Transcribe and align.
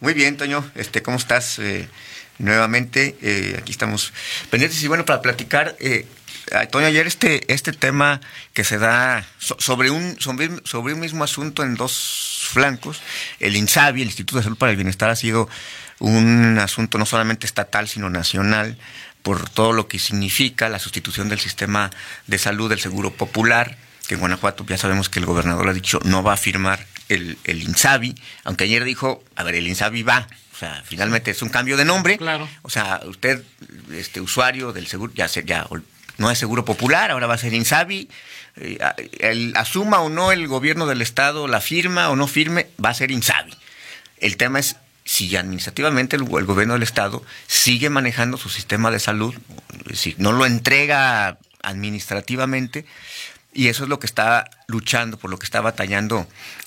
Muy 0.00 0.12
bien, 0.12 0.36
Toño. 0.36 0.70
Este, 0.74 1.02
¿cómo 1.02 1.16
estás? 1.16 1.58
Eh, 1.58 1.88
nuevamente, 2.38 3.16
eh, 3.22 3.56
aquí 3.58 3.72
estamos 3.72 4.12
pendientes 4.50 4.82
y 4.82 4.88
bueno, 4.88 5.06
para 5.06 5.22
platicar, 5.22 5.74
eh, 5.80 6.06
Toño, 6.70 6.86
ayer 6.86 7.06
este, 7.06 7.50
este 7.52 7.72
tema 7.72 8.20
que 8.52 8.62
se 8.62 8.76
da 8.76 9.26
sobre 9.38 9.90
un, 9.90 10.20
sobre, 10.20 10.50
sobre 10.64 10.92
un 10.92 11.00
mismo 11.00 11.24
asunto 11.24 11.62
en 11.62 11.76
dos 11.76 12.46
flancos, 12.52 13.00
el 13.40 13.56
INSABI, 13.56 14.02
el 14.02 14.08
Instituto 14.08 14.36
de 14.36 14.44
Salud 14.44 14.58
para 14.58 14.70
el 14.70 14.76
Bienestar, 14.76 15.08
ha 15.08 15.16
sido 15.16 15.48
un 15.98 16.58
asunto 16.58 16.98
no 16.98 17.06
solamente 17.06 17.46
estatal, 17.46 17.88
sino 17.88 18.10
nacional, 18.10 18.78
por 19.22 19.48
todo 19.48 19.72
lo 19.72 19.88
que 19.88 19.98
significa 19.98 20.68
la 20.68 20.78
sustitución 20.78 21.30
del 21.30 21.40
sistema 21.40 21.90
de 22.26 22.38
salud 22.38 22.68
del 22.68 22.80
Seguro 22.80 23.12
Popular, 23.14 23.78
que 24.06 24.14
en 24.14 24.20
Guanajuato 24.20 24.64
ya 24.68 24.76
sabemos 24.76 25.08
que 25.08 25.20
el 25.20 25.26
gobernador 25.26 25.68
ha 25.68 25.72
dicho 25.72 26.00
no 26.04 26.22
va 26.22 26.34
a 26.34 26.36
firmar 26.36 26.86
el, 27.08 27.38
el 27.44 27.62
INSABI, 27.62 28.14
aunque 28.44 28.64
ayer 28.64 28.84
dijo, 28.84 29.22
a 29.36 29.42
ver, 29.42 29.54
el 29.54 29.66
INSABI 29.66 30.02
va, 30.02 30.26
o 30.56 30.58
sea, 30.58 30.82
finalmente 30.86 31.30
es 31.30 31.42
un 31.42 31.50
cambio 31.50 31.76
de 31.76 31.84
nombre. 31.84 32.16
Claro. 32.16 32.48
O 32.62 32.70
sea, 32.70 33.00
usted, 33.04 33.42
este 33.92 34.22
usuario 34.22 34.72
del 34.72 34.86
seguro, 34.86 35.12
ya, 35.14 35.26
ya 35.26 35.66
no 36.16 36.30
es 36.30 36.38
seguro 36.38 36.64
popular, 36.64 37.10
ahora 37.10 37.26
va 37.26 37.34
a 37.34 37.38
ser 37.38 37.52
INSABI. 37.52 38.08
Eh, 38.56 38.78
el, 39.20 39.52
asuma 39.54 40.00
o 40.00 40.08
no 40.08 40.32
el 40.32 40.48
gobierno 40.48 40.86
del 40.86 41.02
estado 41.02 41.46
la 41.46 41.60
firma 41.60 42.08
o 42.08 42.16
no 42.16 42.26
firme, 42.26 42.68
va 42.82 42.88
a 42.88 42.94
ser 42.94 43.10
INSABI. 43.10 43.52
El 44.18 44.38
tema 44.38 44.58
es 44.58 44.76
si 45.04 45.36
administrativamente 45.36 46.16
el, 46.16 46.24
gobierno 46.24 46.72
del 46.72 46.82
estado 46.82 47.22
sigue 47.46 47.90
manejando 47.90 48.38
su 48.38 48.48
sistema 48.48 48.90
de 48.90 48.98
salud, 48.98 49.34
si 49.92 50.14
no 50.16 50.32
lo 50.32 50.46
entrega 50.46 51.38
administrativamente, 51.62 52.86
y 53.52 53.68
eso 53.68 53.84
es 53.84 53.90
lo 53.90 54.00
que 54.00 54.06
está 54.06 54.48
luchando, 54.68 55.18
por 55.18 55.30
lo 55.30 55.38
que 55.38 55.44
está 55.44 55.60
batallando 55.60 56.26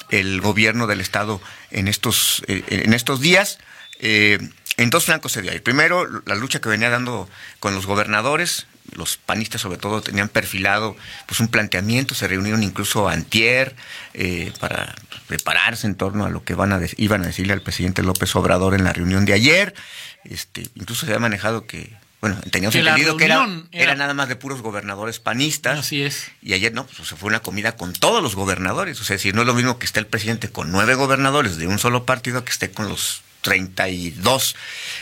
el 0.09 0.41
gobierno 0.41 0.87
del 0.87 1.01
estado 1.01 1.41
en 1.71 1.87
estos, 1.87 2.43
eh, 2.47 2.63
en 2.69 2.93
estos 2.93 3.21
días. 3.21 3.59
Eh, 3.99 4.39
en 4.77 4.89
dos 4.89 5.05
flancos 5.05 5.33
se 5.33 5.41
dio 5.41 5.51
ahí. 5.51 5.59
Primero, 5.59 6.07
la 6.25 6.35
lucha 6.35 6.61
que 6.61 6.69
venía 6.69 6.89
dando 6.89 7.29
con 7.59 7.75
los 7.75 7.85
gobernadores, 7.85 8.65
los 8.95 9.17
panistas 9.17 9.61
sobre 9.61 9.77
todo 9.77 10.01
tenían 10.01 10.29
perfilado 10.29 10.95
pues 11.27 11.39
un 11.41 11.49
planteamiento, 11.49 12.15
se 12.15 12.27
reunieron 12.27 12.63
incluso 12.63 13.09
antier 13.09 13.75
eh, 14.13 14.53
para 14.59 14.95
prepararse 15.27 15.85
en 15.85 15.95
torno 15.95 16.25
a 16.25 16.29
lo 16.29 16.43
que 16.43 16.55
van 16.55 16.71
a 16.71 16.79
iban 16.97 17.23
a 17.23 17.27
decirle 17.27 17.53
al 17.53 17.61
presidente 17.61 18.03
López 18.03 18.35
Obrador 18.35 18.73
en 18.73 18.85
la 18.85 18.93
reunión 18.93 19.25
de 19.25 19.33
ayer. 19.33 19.75
Este, 20.23 20.61
incluso 20.75 21.05
se 21.05 21.11
había 21.11 21.19
manejado 21.19 21.65
que 21.65 21.93
bueno, 22.21 22.39
teníamos 22.51 22.75
entendido 22.75 23.15
que 23.15 23.25
era, 23.25 23.47
era, 23.71 23.95
nada 23.95 24.13
más 24.13 24.27
de 24.27 24.35
puros 24.35 24.61
gobernadores 24.61 25.19
panistas. 25.19 25.79
Así 25.79 26.01
es. 26.01 26.31
Y 26.41 26.53
ayer 26.53 26.73
no, 26.73 26.85
pues 26.85 27.07
se 27.07 27.15
fue 27.15 27.27
una 27.27 27.39
comida 27.39 27.77
con 27.77 27.93
todos 27.93 28.21
los 28.21 28.35
gobernadores. 28.35 28.99
O 28.99 29.05
sea, 29.05 29.17
si 29.17 29.31
no 29.31 29.41
es 29.41 29.47
lo 29.47 29.53
mismo 29.53 29.79
que 29.79 29.85
esté 29.85 29.99
el 29.99 30.07
presidente 30.07 30.49
con 30.49 30.71
nueve 30.71 30.95
gobernadores 30.95 31.57
de 31.57 31.67
un 31.67 31.79
solo 31.79 32.05
partido 32.05 32.43
que 32.43 32.51
esté 32.51 32.71
con 32.71 32.89
los 32.89 33.21
32 33.41 34.55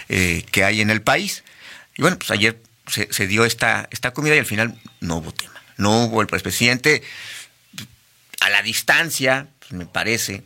eh, 0.09 0.45
que 0.51 0.63
hay 0.63 0.81
en 0.81 0.91
el 0.91 1.01
país. 1.01 1.43
Y 1.95 2.03
bueno, 2.03 2.19
pues 2.19 2.29
ayer 2.29 2.61
se, 2.87 3.27
dio 3.27 3.45
esta, 3.45 3.87
esta 3.91 4.11
comida 4.11 4.35
y 4.35 4.39
al 4.39 4.45
final 4.45 4.79
no 4.99 5.17
hubo 5.17 5.31
tema. 5.31 5.61
No 5.77 6.05
hubo 6.05 6.21
el 6.21 6.27
presidente 6.27 7.03
a 8.41 8.49
la 8.49 8.61
distancia, 8.61 9.47
pues 9.59 9.71
me 9.71 9.85
parece, 9.85 10.43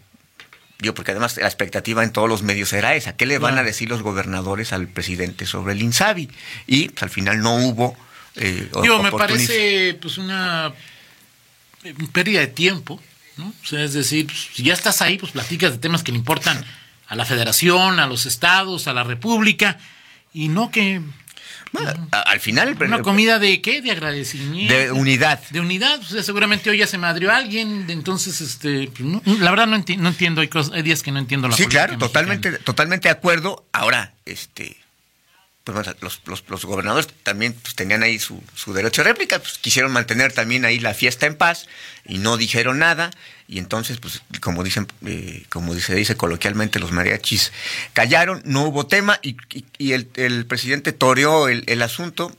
yo 0.81 0.93
porque 0.93 1.11
además 1.11 1.37
la 1.37 1.47
expectativa 1.47 2.03
en 2.03 2.11
todos 2.11 2.27
los 2.27 2.43
medios 2.43 2.73
era 2.73 2.95
esa, 2.95 3.15
¿qué 3.15 3.25
le 3.25 3.37
van 3.37 3.57
a 3.57 3.63
decir 3.63 3.89
los 3.89 4.01
gobernadores 4.01 4.73
al 4.73 4.87
presidente 4.87 5.45
sobre 5.45 5.73
el 5.73 5.81
INSABI? 5.81 6.29
Y 6.67 6.89
pues, 6.89 7.03
al 7.03 7.09
final 7.09 7.41
no 7.41 7.55
hubo... 7.55 7.95
Eh, 8.35 8.69
me 9.01 9.11
parece 9.11 9.97
pues 10.01 10.17
una 10.17 10.73
pérdida 12.13 12.39
de 12.39 12.47
tiempo, 12.47 13.01
¿no? 13.37 13.47
O 13.47 13.65
sea, 13.65 13.83
es 13.83 13.93
decir, 13.93 14.27
pues, 14.27 14.49
si 14.53 14.63
ya 14.63 14.73
estás 14.73 15.01
ahí, 15.01 15.17
pues 15.17 15.31
platicas 15.31 15.73
de 15.73 15.77
temas 15.77 16.03
que 16.03 16.11
le 16.11 16.17
importan 16.17 16.63
a 17.07 17.15
la 17.15 17.25
federación, 17.25 17.99
a 17.99 18.07
los 18.07 18.25
estados, 18.25 18.87
a 18.87 18.93
la 18.93 19.03
república, 19.03 19.77
y 20.33 20.47
no 20.47 20.71
que... 20.71 21.01
al 22.11 22.39
final... 22.39 22.75
¿Una 22.79 23.01
comida 23.01 23.39
de 23.39 23.61
qué? 23.61 23.81
De 23.81 23.91
agradecimiento. 23.91 24.73
De 24.73 24.91
unidad. 24.91 25.41
De 25.49 25.59
unidad. 25.59 25.99
O 25.99 26.03
sea, 26.03 26.23
seguramente 26.23 26.69
hoy 26.69 26.77
ya 26.77 26.87
se 26.87 26.97
madrió 26.97 27.31
alguien, 27.31 27.85
entonces, 27.89 28.41
este, 28.41 28.91
pues, 28.95 29.39
la 29.39 29.49
verdad 29.51 29.67
no, 29.67 29.75
entiendo, 29.75 30.41
hay, 30.41 30.49
hay, 30.73 30.81
días 30.81 31.01
que 31.03 31.11
no 31.11 31.19
entiendo 31.19 31.47
la 31.47 31.55
Sí, 31.55 31.65
claro, 31.67 31.97
totalmente, 31.97 32.51
totalmente 32.59 33.07
de 33.07 33.13
acuerdo. 33.13 33.65
Ahora, 33.71 34.13
este, 34.25 34.77
pues, 35.63 35.87
los, 36.01 36.21
los, 36.25 36.43
los, 36.47 36.65
gobernadores 36.65 37.07
también 37.23 37.53
pues, 37.53 37.75
tenían 37.75 38.03
ahí 38.03 38.19
su, 38.19 38.41
su, 38.55 38.73
derecho 38.73 39.03
de 39.03 39.09
réplica, 39.09 39.39
pues, 39.39 39.57
quisieron 39.57 39.91
mantener 39.91 40.33
también 40.33 40.65
ahí 40.65 40.79
la 40.79 40.93
fiesta 40.93 41.25
en 41.25 41.35
paz 41.35 41.67
y 42.05 42.17
no 42.17 42.37
dijeron 42.37 42.79
nada 42.79 43.11
y 43.51 43.59
entonces 43.59 43.99
pues 43.99 44.21
como 44.39 44.63
dicen 44.63 44.87
eh, 45.05 45.43
como 45.49 45.75
se 45.75 45.93
dice 45.93 46.15
coloquialmente 46.15 46.79
los 46.79 46.93
mariachis 46.93 47.51
callaron, 47.91 48.41
no 48.45 48.63
hubo 48.63 48.87
tema 48.87 49.19
y, 49.21 49.35
y, 49.77 49.91
el, 49.91 50.09
el, 50.15 50.45
presidente 50.45 50.93
toreó 50.93 51.49
el, 51.49 51.81
asunto 51.81 52.35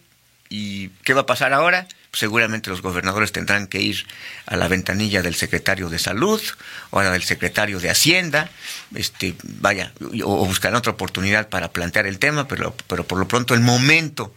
y 0.48 0.88
¿qué 1.04 1.12
va 1.12 1.20
a 1.20 1.26
pasar 1.26 1.52
ahora? 1.52 1.86
seguramente 2.14 2.70
los 2.70 2.82
gobernadores 2.82 3.32
tendrán 3.32 3.66
que 3.66 3.80
ir 3.80 4.06
a 4.46 4.56
la 4.56 4.68
ventanilla 4.68 5.22
del 5.22 5.34
secretario 5.34 5.90
de 5.90 5.98
salud 5.98 6.42
o 6.90 6.98
a 6.98 7.04
la 7.04 7.10
del 7.12 7.22
secretario 7.22 7.80
de 7.80 7.88
hacienda, 7.88 8.50
este, 8.94 9.34
vaya, 9.42 9.92
o, 10.22 10.46
buscarán 10.46 10.76
otra 10.76 10.92
oportunidad 10.92 11.48
para 11.48 11.72
plantear 11.72 12.06
el 12.06 12.18
tema, 12.18 12.48
pero, 12.48 12.76
pero 12.86 13.04
por 13.04 13.18
lo 13.18 13.26
pronto 13.26 13.54
el 13.54 13.60
momento 13.60 14.34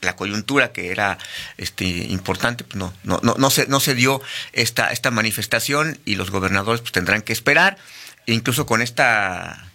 la 0.00 0.16
coyuntura 0.16 0.72
que 0.72 0.90
era 0.90 1.18
este 1.58 1.84
importante 1.84 2.64
pues 2.64 2.76
no 2.76 2.92
no 3.02 3.20
no 3.22 3.34
no 3.38 3.50
se 3.50 3.66
no 3.66 3.80
se 3.80 3.94
dio 3.94 4.22
esta 4.52 4.92
esta 4.92 5.10
manifestación 5.10 5.98
y 6.04 6.16
los 6.16 6.30
gobernadores 6.30 6.80
pues 6.80 6.92
tendrán 6.92 7.22
que 7.22 7.32
esperar. 7.32 7.78
E 8.26 8.32
incluso 8.32 8.66
con 8.66 8.82
esta 8.82 9.70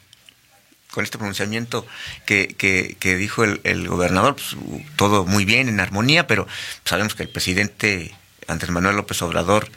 con 0.95 1.03
este 1.03 1.17
pronunciamiento 1.17 1.85
que, 2.25 2.55
que, 2.57 3.15
dijo 3.17 3.43
el, 3.43 3.87
gobernador, 3.87 4.35
pues, 4.35 4.55
todo 4.95 5.25
muy 5.25 5.43
bien, 5.43 5.67
en 5.67 5.81
armonía, 5.81 6.25
pero 6.25 6.47
sabemos 6.85 7.15
que 7.15 7.23
el 7.23 7.29
presidente 7.29 8.15
Andrés 8.47 8.71
Manuel 8.71 8.95
López 8.95 9.21
Obrador, 9.21 9.69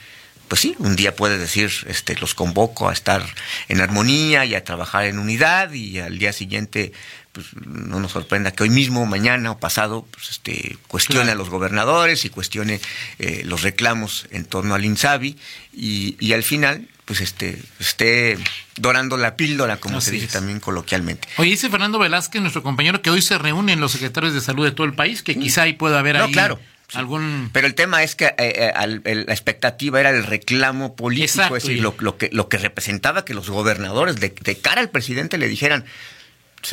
pues 0.49 0.61
sí, 0.61 0.75
un 0.79 0.97
día 0.97 1.15
puede 1.15 1.39
decir, 1.39 1.71
este, 1.87 2.17
los 2.17 2.35
convoco 2.35 2.89
a 2.89 2.93
estar 2.93 3.25
en 3.69 3.81
armonía 3.81 4.45
y 4.45 4.55
a 4.55 4.65
trabajar 4.65 5.05
en 5.05 5.19
unidad, 5.19 5.73
y 5.73 5.99
al 5.99 6.19
día 6.19 6.33
siguiente, 6.33 6.93
pues 7.33 7.47
no 7.55 8.01
nos 8.01 8.13
sorprenda 8.13 8.51
que 8.51 8.63
hoy 8.63 8.71
mismo, 8.71 9.07
mañana 9.07 9.51
o 9.53 9.59
pasado, 9.59 10.07
pues 10.11 10.31
este, 10.31 10.79
cuestione 10.89 11.31
a 11.31 11.35
los 11.35 11.51
gobernadores 11.51 12.25
y 12.25 12.31
cuestione 12.31 12.81
eh, 13.19 13.43
los 13.45 13.63
reclamos 13.63 14.27
en 14.31 14.45
torno 14.45 14.75
al 14.75 14.85
INSABI, 14.85 15.37
y, 15.73 16.17
y 16.19 16.33
al 16.33 16.43
final, 16.43 16.89
pues 17.05 17.21
este, 17.21 17.63
esté 17.79 18.39
dorando 18.77 19.17
la 19.17 19.37
píldora, 19.37 19.79
como 19.79 20.01
se 20.01 20.11
dice 20.11 20.27
también 20.27 20.61
coloquialmente. 20.61 21.29
Oye, 21.37 21.51
dice 21.51 21.71
Fernando 21.71 21.99
Velázquez, 21.99 22.41
nuestro 22.41 22.63
compañero, 22.63 23.01
que 23.03 23.11
hoy 23.11 23.23
se 23.23 23.39
reúnen 23.39 23.81
los 23.81 23.93
secretarios 23.93 24.35
de 24.35 24.41
salud 24.41 24.65
de 24.65 24.73
todo 24.73 24.87
el 24.87 24.95
país, 24.95 25.23
que 25.23 25.35
quizá 25.35 25.63
ahí 25.63 25.73
pueda 25.75 25.99
haber 25.99 26.19
no, 26.19 26.31
claro. 26.31 26.61
Algún... 26.95 27.51
Pero 27.53 27.67
el 27.67 27.75
tema 27.75 28.03
es 28.03 28.17
que 28.17 28.27
eh, 28.27 28.35
eh, 28.39 29.25
la 29.27 29.33
expectativa 29.33 30.01
era 30.01 30.11
el 30.11 30.25
reclamo 30.25 30.97
político, 30.97 31.57
es 31.57 31.65
decir, 31.65 31.81
lo, 31.83 32.17
que, 32.17 32.31
lo 32.33 32.49
que 32.49 32.57
representaba 32.57 33.25
que 33.25 33.35
los 33.35 33.51
gobernadores 33.51 34.19
de, 34.21 34.33
cara 34.61 34.81
al 34.81 34.89
presidente 34.89 35.37
le 35.37 35.49
dijeran, 35.49 35.85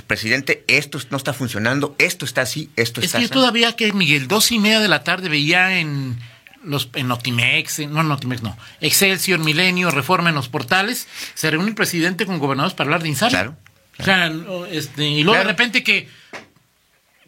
presidente, 0.07 0.63
esto 0.67 0.99
no 1.09 1.17
está 1.17 1.33
funcionando, 1.33 1.95
esto 1.99 2.23
está 2.23 2.41
así, 2.41 2.69
esto 2.77 3.01
está 3.01 3.17
así. 3.17 3.25
Es 3.25 3.29
que 3.29 3.33
todavía 3.33 3.75
que, 3.75 3.91
Miguel, 3.91 4.27
dos 4.27 4.51
y 4.51 4.59
media 4.59 4.79
de 4.79 4.87
la 4.87 5.03
tarde 5.03 5.27
veía 5.27 5.79
en 5.79 6.17
los, 6.63 6.89
en 6.93 7.09
Notimex, 7.09 7.79
no 7.89 8.01
Notimex, 8.01 8.41
no, 8.41 8.57
Excelsior, 8.79 9.39
Milenio, 9.39 9.91
Reforma 9.91 10.29
en 10.29 10.35
los 10.35 10.47
portales, 10.47 11.07
se 11.33 11.51
reúne 11.51 11.69
el 11.69 11.75
presidente 11.75 12.25
con 12.25 12.39
gobernadores 12.39 12.73
para 12.73 12.87
hablar 12.87 13.03
de 13.03 13.09
Insabi. 13.09 13.31
Claro. 13.31 13.57
O 13.97 14.03
sea, 14.03 14.31
este, 14.71 15.05
y 15.05 15.23
luego 15.23 15.39
de 15.39 15.45
repente 15.45 15.83
que, 15.83 16.09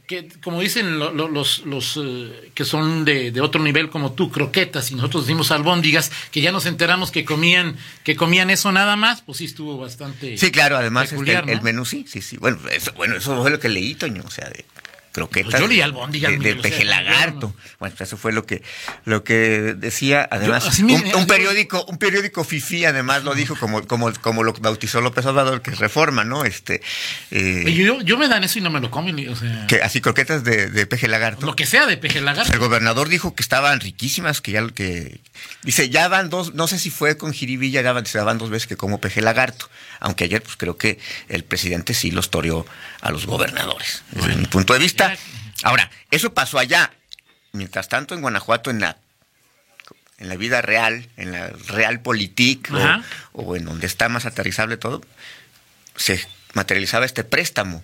que, 0.07 0.29
como 0.41 0.61
dicen 0.61 0.99
los, 0.99 1.65
los 1.65 1.99
eh, 2.01 2.51
que 2.55 2.63
son 2.63 3.03
de, 3.03 3.31
de, 3.31 3.41
otro 3.41 3.61
nivel 3.61 3.89
como 3.89 4.13
tú, 4.13 4.31
croquetas, 4.31 4.89
y 4.91 4.95
nosotros 4.95 5.25
decimos 5.25 5.51
albóndigas, 5.51 6.11
que 6.31 6.39
ya 6.39 6.53
nos 6.53 6.65
enteramos 6.65 7.11
que 7.11 7.25
comían, 7.25 7.75
que 8.05 8.15
comían 8.15 8.49
eso 8.49 8.71
nada 8.71 8.95
más, 8.95 9.21
pues 9.21 9.39
sí 9.39 9.45
estuvo 9.45 9.77
bastante. 9.77 10.37
Sí, 10.37 10.49
claro, 10.49 10.77
además 10.77 11.11
este, 11.11 11.33
el, 11.51 11.61
menú 11.61 11.83
sí, 11.83 12.05
sí, 12.07 12.21
sí. 12.21 12.37
Bueno, 12.37 12.57
eso, 12.71 12.93
bueno, 12.93 13.17
eso 13.17 13.41
fue 13.41 13.51
lo 13.51 13.59
que 13.59 13.67
leí, 13.67 13.95
Toño, 13.95 14.23
o 14.25 14.31
sea, 14.31 14.49
de, 14.49 14.65
croquetas 15.17 15.59
pues 15.59 16.11
de, 16.11 16.37
de, 16.37 16.55
peje 16.57 16.85
lagarto. 16.85 17.51
Bueno, 17.79 17.95
eso 17.99 18.17
fue 18.17 18.31
lo 18.31 18.45
que 18.45 18.61
lo 19.05 19.23
que 19.23 19.73
decía 19.75 20.27
además 20.29 20.77
un, 20.77 21.25
periódico 21.25 21.83
un 21.85 21.97
periódico 21.97 22.43
fifi 22.43 22.85
además 22.85 23.23
lo 23.23 23.33
dijo 23.33 23.55
como 23.55 23.87
como 23.87 24.13
como 24.21 24.43
lo 24.43 24.53
bautizó 24.53 25.01
López 25.01 25.25
Obrador 25.25 25.63
que 25.63 25.71
es 25.71 25.79
Reforma, 25.79 26.23
¿no? 26.23 26.45
Este 26.45 26.81
eh, 27.31 27.73
yo, 27.73 27.99
yo 28.01 28.17
me 28.19 28.27
dan 28.27 28.43
eso 28.43 28.59
y 28.59 28.61
no 28.61 28.69
me 28.69 28.79
lo 28.79 28.91
comen, 28.91 29.27
o 29.27 29.35
sea, 29.35 29.65
que 29.65 29.81
así 29.81 30.01
croquetas 30.01 30.43
de, 30.43 30.69
de 30.69 30.85
peje 30.85 31.07
lagarto. 31.07 31.47
Lo 31.47 31.55
que 31.55 31.65
sea 31.65 31.87
de 31.87 31.97
peje 31.97 32.21
lagarto. 32.21 32.53
El 32.53 32.59
gobernador 32.59 33.09
dijo 33.09 33.33
que 33.33 33.41
estaban 33.41 33.79
riquísimas, 33.79 34.39
que 34.39 34.51
ya 34.51 34.67
que 34.69 35.19
dice, 35.63 35.89
ya 35.89 36.07
van 36.09 36.29
dos, 36.29 36.53
no 36.53 36.67
sé 36.67 36.77
si 36.77 36.91
fue 36.91 37.17
con 37.17 37.33
Jiribilla, 37.33 37.81
ya 37.81 37.91
van, 37.91 38.05
se 38.05 38.19
daban 38.19 38.37
dos 38.37 38.51
veces 38.51 38.67
que 38.67 38.77
como 38.77 38.99
peje 38.99 39.21
lagarto, 39.21 39.67
aunque 39.99 40.25
ayer 40.25 40.43
pues 40.43 40.57
creo 40.57 40.77
que 40.77 40.99
el 41.27 41.43
presidente 41.43 41.95
sí 41.95 42.11
los 42.11 42.29
toreó 42.29 42.67
a 43.01 43.11
los 43.11 43.25
gobernadores, 43.25 44.03
desde 44.11 44.35
mi 44.35 44.45
punto 44.45 44.73
de 44.73 44.79
vista 44.79 45.06
Ahora, 45.63 45.89
eso 46.11 46.33
pasó 46.33 46.59
allá. 46.59 46.91
Mientras 47.53 47.87
tanto, 47.89 48.13
en 48.15 48.21
Guanajuato, 48.21 48.69
en 48.69 48.79
la, 48.81 48.97
en 50.19 50.29
la 50.29 50.35
vida 50.35 50.61
real, 50.61 51.07
en 51.17 51.31
la 51.31 51.47
real 51.67 52.01
politique, 52.01 52.71
o, 53.33 53.55
en 53.55 53.65
donde 53.65 53.87
está 53.87 54.09
más 54.09 54.25
aterrizable 54.25 54.77
todo, 54.77 55.01
se 55.95 56.23
materializaba 56.53 57.05
este 57.05 57.23
préstamo 57.23 57.83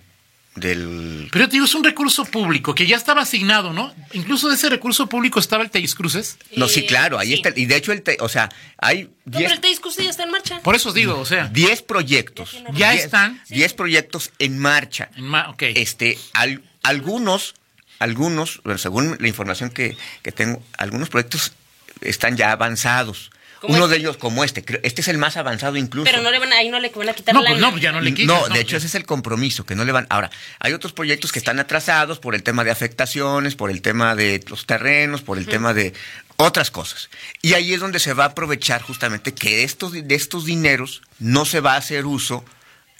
del... 0.54 1.28
Pero 1.32 1.46
te 1.48 1.52
digo, 1.54 1.64
es 1.64 1.74
un 1.74 1.82
recurso 1.82 2.24
público 2.24 2.76
que 2.76 2.86
ya 2.86 2.96
estaba 2.96 3.22
asignado, 3.22 3.72
¿no? 3.72 3.92
Incluso 4.12 4.48
de 4.48 4.54
ese 4.54 4.68
recurso 4.68 5.08
público 5.08 5.40
estaba 5.40 5.64
el 5.64 5.70
Teis 5.70 5.96
Cruces. 5.96 6.38
No, 6.54 6.68
sí, 6.68 6.80
Eh, 6.80 6.86
claro, 6.86 7.18
ahí 7.18 7.28
sí. 7.28 7.34
está. 7.34 7.52
Y 7.56 7.66
de 7.66 7.74
hecho, 7.76 7.90
el 7.90 8.02
te- 8.02 8.18
o 8.20 8.28
sea, 8.28 8.48
hay 8.78 9.04
No, 9.24 9.38
10 9.38 9.42
pero 9.42 9.54
el 9.54 9.60
Teis 9.60 9.80
Cruces 9.80 10.04
ya 10.04 10.10
está 10.10 10.22
en 10.22 10.30
marcha. 10.30 10.60
Por 10.60 10.76
eso 10.76 10.90
os 10.90 10.94
digo, 10.94 11.18
o 11.18 11.24
sea, 11.24 11.48
10 11.48 11.82
proyectos. 11.82 12.52
Ya 12.74 12.92
Diez- 12.92 13.04
están. 13.06 13.42
10 13.48 13.72
proyectos 13.74 14.30
en 14.38 14.58
marcha. 14.60 15.08
en 15.16 15.24
ma- 15.24 15.50
ok. 15.50 15.62
Este, 15.74 16.16
al- 16.34 16.62
algunos, 16.84 17.54
algunos, 17.98 18.60
bueno, 18.64 18.78
según 18.78 19.16
la 19.18 19.26
información 19.28 19.70
que, 19.70 19.96
que 20.22 20.30
tengo, 20.32 20.62
algunos 20.78 21.08
proyectos 21.08 21.52
están 22.00 22.36
ya 22.36 22.52
avanzados. 22.52 23.30
¿Cómo 23.60 23.76
Uno 23.76 23.84
este? 23.86 23.94
de 23.94 24.00
ellos 24.02 24.16
como 24.18 24.44
este, 24.44 24.62
creo- 24.62 24.80
este 24.82 25.00
es 25.00 25.08
el 25.08 25.16
más 25.16 25.38
avanzado 25.38 25.78
incluso. 25.78 26.04
Pero 26.04 26.22
no 26.22 26.30
le 26.30 26.38
van 26.38 26.52
a, 26.52 26.56
ahí 26.58 26.68
no 26.68 26.78
le 26.80 26.90
van 26.90 27.08
a 27.08 27.14
quitar 27.14 27.34
no, 27.34 27.40
la 27.40 27.48
pues 27.48 27.60
no, 27.62 27.70
pues 27.70 27.82
ya 27.82 27.92
no 27.92 28.02
le 28.02 28.12
quitas. 28.12 28.26
No, 28.48 28.54
de 28.54 28.60
hecho 28.60 28.76
ese 28.76 28.86
es 28.88 28.94
el 28.94 29.06
compromiso, 29.06 29.64
que 29.64 29.74
no 29.74 29.86
le 29.86 29.92
van... 29.92 30.06
Ahora, 30.10 30.30
hay 30.58 30.74
otros 30.74 30.92
proyectos 30.92 31.32
que 31.32 31.38
están 31.38 31.58
atrasados 31.58 32.18
por 32.18 32.34
el 32.34 32.42
tema 32.42 32.62
de 32.62 32.70
afectaciones, 32.70 33.54
por 33.54 33.70
el 33.70 33.80
tema 33.80 34.14
de 34.14 34.44
los 34.48 34.66
terrenos, 34.66 35.22
por 35.22 35.38
el 35.38 35.46
tema 35.46 35.72
de 35.72 35.94
otras 36.36 36.70
cosas. 36.70 37.08
Y 37.40 37.54
ahí 37.54 37.72
es 37.72 37.80
donde 37.80 38.00
se 38.00 38.12
va 38.12 38.24
a 38.24 38.28
aprovechar 38.28 38.82
justamente 38.82 39.32
que 39.32 39.64
estos, 39.64 39.92
de 39.92 40.14
estos 40.14 40.44
dineros 40.44 41.00
no 41.18 41.46
se 41.46 41.60
va 41.60 41.72
a 41.72 41.78
hacer 41.78 42.04
uso, 42.04 42.44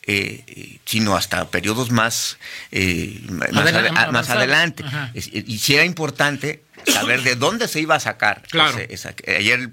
eh, 0.07 0.79
sino 0.85 1.17
hasta 1.17 1.49
periodos 1.49 1.91
más, 1.91 2.39
eh, 2.73 3.21
más, 3.29 3.49
Adela- 3.73 4.11
adelante. 4.31 4.83
Ajá. 4.87 5.11
Y 5.15 5.59
sí 5.59 5.75
era 5.75 5.85
importante 5.85 6.63
saber 6.87 7.23
de 7.23 7.37
dónde 7.37 7.69
se 7.69 7.81
iba 7.81 7.95
a 7.95 8.01
sacar. 8.01 8.43
Claro. 8.51 8.79
ese- 8.79 8.93
esa- 8.93 9.15
ayer, 9.37 9.71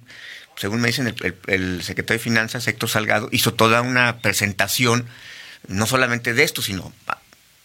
según 0.56 0.80
me 0.82 0.88
dicen, 0.88 1.08
el, 1.08 1.16
el- 1.24 1.36
el 1.48 1.84
secretario 1.84 2.20
de 2.20 2.24
Finanzas, 2.24 2.68
Héctor 2.68 2.90
Salgado, 2.90 3.30
hizo 3.32 3.54
toda 3.54 3.82
una 3.82 4.20
presentación, 4.20 5.06
no 5.68 5.86
solamente 5.86 6.34
de 6.34 6.44
esto, 6.44 6.62
sino 6.62 6.94
ah, 7.08 7.20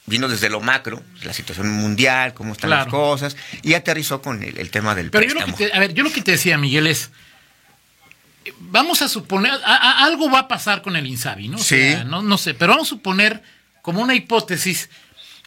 vino 0.06 0.28
desde 0.28 0.48
lo 0.50 0.60
macro, 0.60 1.02
la 1.22 1.32
situación 1.32 1.68
mundial, 1.70 2.34
cómo 2.34 2.52
están 2.52 2.70
las 2.70 2.86
cosas, 2.86 3.36
y 3.62 3.74
aterrizó 3.74 4.22
con 4.22 4.42
el, 4.42 4.58
el 4.58 4.70
tema 4.70 4.94
del 4.94 5.10
Pero 5.10 5.26
yo 5.26 5.34
lo, 5.34 5.44
que 5.46 5.52
te, 5.52 5.72
a 5.72 5.78
ver, 5.80 5.94
yo 5.94 6.02
lo 6.04 6.12
que 6.12 6.22
te 6.22 6.32
decía, 6.32 6.58
Miguel, 6.58 6.86
es. 6.86 7.10
Vamos 8.58 9.02
a 9.02 9.08
suponer. 9.08 9.52
a- 9.52 9.76
a- 9.76 10.04
algo 10.04 10.30
va 10.30 10.40
a 10.40 10.48
pasar 10.48 10.82
con 10.82 10.96
el 10.96 11.06
Insabi, 11.06 11.48
¿no? 11.48 11.56
O 11.56 11.60
Sí. 11.60 11.76
sea, 11.76 12.04
no, 12.04 12.22
no 12.22 12.38
sé, 12.38 12.54
pero 12.54 12.72
vamos 12.72 12.88
a 12.88 12.90
suponer, 12.90 13.42
como 13.82 14.00
una 14.02 14.14
hipótesis. 14.14 14.88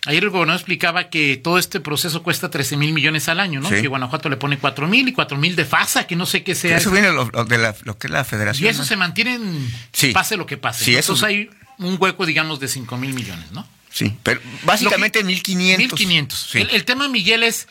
Ayer 0.05 0.23
el 0.23 0.29
gobernador 0.29 0.59
explicaba 0.61 1.09
que 1.09 1.35
todo 1.35 1.59
este 1.59 1.81
proceso 1.81 2.23
cuesta 2.23 2.49
13 2.49 2.77
mil 2.77 2.93
millones 2.93 3.27
al 3.27 3.41
año, 3.41 3.59
¿no? 3.59 3.67
Sí. 3.67 3.81
Que 3.81 3.87
Guanajuato 3.89 4.29
le 4.29 4.37
pone 4.37 4.57
4 4.57 4.87
mil 4.87 5.05
y 5.09 5.11
4 5.13 5.37
mil 5.37 5.57
de 5.57 5.65
FASA, 5.65 6.07
que 6.07 6.15
no 6.15 6.25
sé 6.25 6.41
qué 6.43 6.55
sea. 6.55 6.77
Eso 6.77 6.89
viene 6.89 7.11
lo, 7.11 7.25
lo 7.29 7.43
de 7.43 7.57
la, 7.57 7.75
lo 7.83 7.97
que 7.97 8.07
es 8.07 8.11
la 8.11 8.21
y 8.21 8.23
federación. 8.23 8.69
eso 8.69 8.79
¿no? 8.79 8.85
se 8.85 8.95
mantiene 8.95 9.35
en 9.35 9.73
Sí. 9.91 10.11
pase 10.13 10.37
lo 10.37 10.45
que 10.45 10.55
pase. 10.55 10.85
Sí, 10.85 10.93
¿no? 10.93 10.99
eso- 10.99 11.13
Entonces 11.13 11.27
hay 11.27 11.49
un 11.79 11.97
hueco, 11.99 12.25
digamos, 12.25 12.61
de 12.61 12.69
5 12.69 12.95
mil 12.97 13.13
millones, 13.13 13.51
¿no? 13.51 13.67
Sí, 13.91 14.15
pero 14.23 14.39
básicamente 14.63 15.19
que- 15.19 15.25
1500. 15.25 15.99
1500. 15.99 16.47
Sí. 16.51 16.59
El, 16.59 16.69
el 16.69 16.85
tema, 16.85 17.09
Miguel, 17.09 17.43
es. 17.43 17.67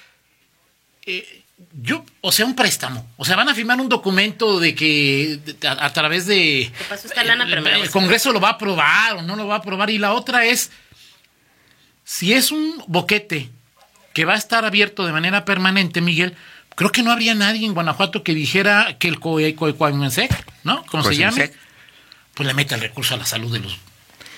eh, 1.06 1.37
yo, 1.80 2.04
o 2.20 2.32
sea, 2.32 2.46
un 2.46 2.54
préstamo. 2.54 3.06
O 3.16 3.24
sea, 3.24 3.36
van 3.36 3.48
a 3.48 3.54
firmar 3.54 3.80
un 3.80 3.88
documento 3.88 4.58
de 4.60 4.74
que 4.74 5.38
a, 5.66 5.86
a 5.86 5.92
través 5.92 6.26
de. 6.26 6.70
Esta 6.92 7.24
lana, 7.24 7.44
el, 7.44 7.66
a- 7.84 7.90
Congreso 7.90 8.32
lo 8.32 8.40
va 8.40 8.48
a 8.48 8.52
aprobar 8.52 9.16
o 9.16 9.22
no 9.22 9.36
lo 9.36 9.46
va 9.46 9.56
a 9.56 9.58
aprobar. 9.58 9.90
Y 9.90 9.98
la 9.98 10.12
otra 10.12 10.44
es. 10.44 10.70
Si 12.04 12.32
es 12.32 12.50
un 12.52 12.82
boquete 12.86 13.50
que 14.14 14.24
va 14.24 14.34
a 14.34 14.38
estar 14.38 14.64
abierto 14.64 15.04
de 15.06 15.12
manera 15.12 15.44
permanente, 15.44 16.00
Miguel, 16.00 16.34
creo 16.74 16.90
que 16.90 17.02
no 17.02 17.12
habría 17.12 17.34
nadie 17.34 17.66
en 17.66 17.74
Guanajuato 17.74 18.22
que 18.22 18.34
dijera 18.34 18.96
que 18.98 19.08
el 19.08 19.20
COE- 19.20 19.54
COE- 19.54 19.76
COEMENSEC, 19.76 20.44
¿no? 20.64 20.84
Como 20.86 21.02
se 21.04 21.16
llame, 21.16 21.52
pues 22.34 22.46
le 22.46 22.54
mete 22.54 22.74
el 22.74 22.80
recurso 22.80 23.14
a 23.14 23.18
la 23.18 23.26
salud 23.26 23.52
de 23.52 23.58
los 23.60 23.76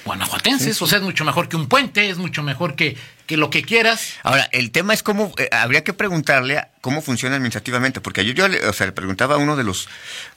guanajuatenses. 0.05 0.81
O 0.82 0.87
sea, 0.87 0.99
es 0.99 1.05
mucho 1.05 1.25
mejor 1.25 1.49
que 1.49 1.56
un 1.56 1.69
puente, 1.69 2.11
es 2.11 2.19
mucho 2.19 2.43
mejor 2.43 2.75
que, 2.75 2.96
que 3.31 3.37
lo 3.37 3.49
que 3.49 3.62
quieras. 3.62 4.15
Ahora, 4.25 4.49
el 4.50 4.73
tema 4.73 4.93
es 4.93 5.05
cómo, 5.05 5.32
eh, 5.38 5.49
habría 5.53 5.85
que 5.85 5.93
preguntarle 5.93 6.59
a 6.59 6.73
cómo 6.81 7.00
funciona 7.00 7.37
administrativamente, 7.37 8.00
porque 8.00 8.25
yo, 8.25 8.32
yo 8.32 8.49
le, 8.49 8.67
o 8.67 8.73
sea, 8.73 8.87
le 8.87 8.93
preguntaba 8.93 9.37
a 9.37 9.38
uno 9.38 9.55
de 9.55 9.62
los, 9.62 9.88